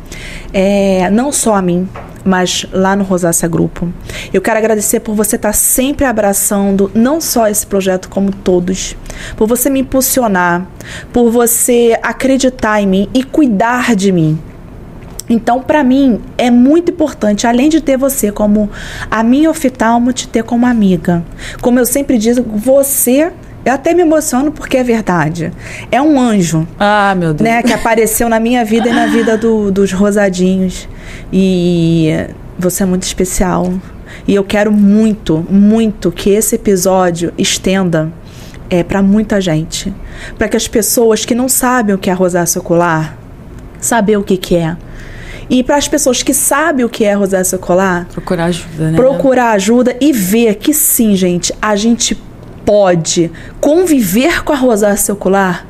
[0.53, 1.89] É, não só a mim,
[2.25, 3.93] mas lá no Rosácea Grupo.
[4.33, 8.97] Eu quero agradecer por você estar sempre abraçando não só esse projeto, como todos.
[9.37, 10.67] Por você me impulsionar,
[11.13, 14.39] por você acreditar em mim e cuidar de mim.
[15.29, 18.71] Então, para mim, é muito importante, além de ter você como
[19.11, 21.25] a minha oftalmo, te ter como amiga.
[21.61, 23.33] Como eu sempre digo, você
[23.65, 25.53] eu até me emociono porque é verdade.
[25.91, 26.67] É um anjo.
[26.79, 27.49] Ah, meu Deus.
[27.49, 30.89] Né, que apareceu na minha vida e na vida do, dos rosadinhos.
[31.33, 32.11] E
[32.59, 33.73] você é muito especial.
[34.27, 38.13] E eu quero muito, muito que esse episódio estenda
[38.69, 39.95] é, para muita gente.
[40.37, 43.17] Para que as pessoas que não sabem o que é rosácea ocular,
[43.81, 44.77] saber o que, que é.
[45.49, 48.97] E para as pessoas que sabem o que é rosácea ocular, procurar ajuda, né?
[48.97, 52.21] Procurar ajuda e ver que sim, gente, a gente
[52.65, 55.67] pode conviver com a rosácea ocular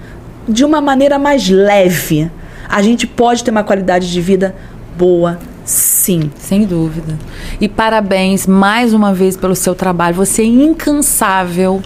[0.48, 2.30] de uma maneira mais leve.
[2.68, 4.54] A gente pode ter uma qualidade de vida
[4.96, 6.30] boa, sim.
[6.38, 7.18] Sem dúvida.
[7.60, 10.14] E parabéns mais uma vez pelo seu trabalho.
[10.16, 11.82] Você é incansável.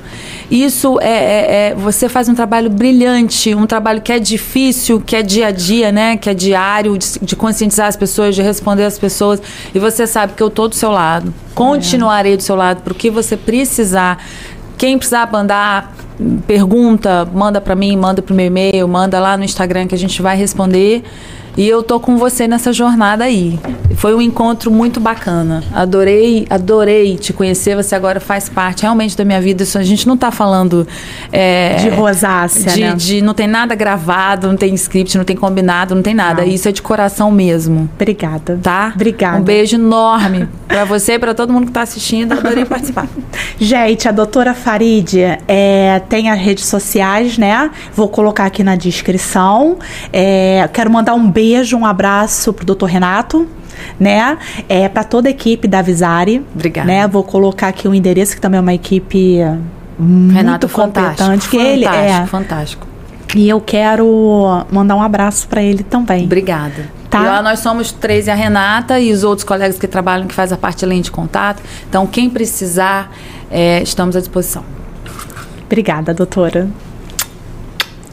[0.51, 5.17] Isso é, é, é, Você faz um trabalho brilhante, um trabalho que é difícil, que
[5.17, 6.17] é dia a dia, né?
[6.17, 9.41] Que é diário, de, de conscientizar as pessoas, de responder as pessoas.
[9.75, 11.33] E você sabe que eu estou do seu lado.
[11.55, 14.23] Continuarei do seu lado para o que você precisar
[14.79, 15.93] quem precisar mandar
[16.47, 20.21] pergunta, manda para mim, manda pro meu e-mail, manda lá no Instagram que a gente
[20.23, 21.03] vai responder.
[21.57, 23.59] E eu tô com você nessa jornada aí.
[23.95, 25.65] Foi um encontro muito bacana.
[25.73, 27.75] Adorei, adorei te conhecer.
[27.75, 29.63] Você agora faz parte realmente da minha vida.
[29.63, 30.87] Isso a gente não tá falando
[31.33, 32.95] é, de rosácea, de, né?
[32.95, 36.43] de não tem nada gravado, não tem script, não tem combinado, não tem nada.
[36.43, 36.49] Não.
[36.49, 37.89] Isso é de coração mesmo.
[37.95, 38.61] Obrigada.
[38.63, 38.93] Tá?
[38.95, 39.39] Obrigada.
[39.39, 42.33] Um beijo enorme para você e para todo mundo que tá assistindo.
[42.33, 43.09] Adorei participar.
[43.59, 45.15] Gente, a doutora Farid
[45.49, 47.71] é, tem as redes sociais, né?
[47.95, 49.79] Vou colocar aqui na descrição.
[50.13, 53.47] É, quero mandar um beijo um abraço pro doutor Renato
[53.99, 54.39] né?
[54.69, 56.45] É para toda a equipe da Visari.
[56.55, 56.87] Obrigada.
[56.87, 57.07] Né?
[57.07, 59.39] Vou colocar aqui o endereço que também é uma equipe
[59.99, 61.49] muito Renato, competente.
[61.49, 62.87] Que ele é fantástico.
[63.35, 66.25] E eu quero mandar um abraço para ele também.
[66.25, 66.91] Obrigada.
[67.11, 67.23] Tá?
[67.23, 70.35] E lá nós somos três e a Renata e os outros colegas que trabalham, que
[70.35, 71.63] faz a parte além de contato.
[71.89, 73.13] Então, quem precisar,
[73.51, 74.65] é, estamos à disposição.
[75.67, 76.69] Obrigada, doutora.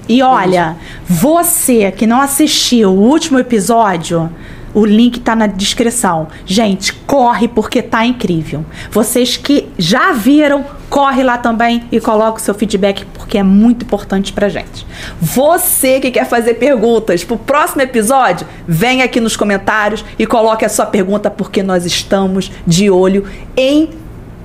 [0.07, 0.75] E olha,
[1.07, 4.29] você que não assistiu o último episódio,
[4.73, 6.27] o link tá na descrição.
[6.45, 8.65] Gente, corre porque tá incrível.
[8.91, 13.85] Vocês que já viram, corre lá também e coloca o seu feedback porque é muito
[13.85, 14.85] importante pra gente.
[15.21, 20.69] Você que quer fazer perguntas pro próximo episódio, vem aqui nos comentários e coloque a
[20.69, 23.25] sua pergunta porque nós estamos de olho
[23.55, 23.89] em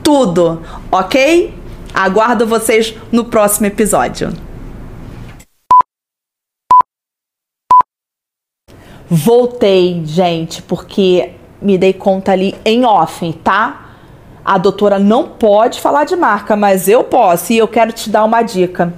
[0.02, 1.57] tudo, ok?
[1.94, 4.32] Aguardo vocês no próximo episódio.
[9.10, 11.32] Voltei, gente, porque
[11.62, 13.86] me dei conta ali em off, tá?
[14.44, 18.24] A doutora não pode falar de marca, mas eu posso e eu quero te dar
[18.24, 18.92] uma dica.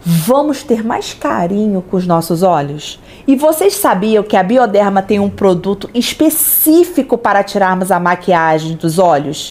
[0.00, 3.00] Vamos ter mais carinho com os nossos olhos?
[3.26, 8.98] E vocês sabiam que a Bioderma tem um produto específico para tirarmos a maquiagem dos
[8.98, 9.50] olhos?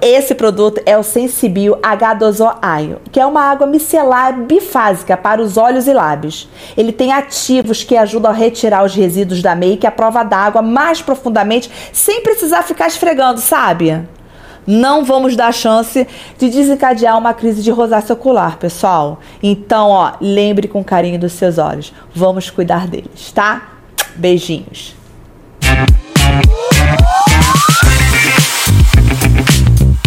[0.00, 5.86] Esse produto é o Sensibio H2O que é uma água micelar bifásica para os olhos
[5.86, 6.48] e lábios.
[6.76, 11.00] Ele tem ativos que ajudam a retirar os resíduos da make à prova d'água mais
[11.00, 14.02] profundamente, sem precisar ficar esfregando, sabe?
[14.66, 16.06] Não vamos dar chance
[16.36, 19.20] de desencadear uma crise de rosácea ocular, pessoal.
[19.40, 21.94] Então, ó, lembre com carinho dos seus olhos.
[22.12, 23.68] Vamos cuidar deles, tá?
[24.16, 24.96] Beijinhos.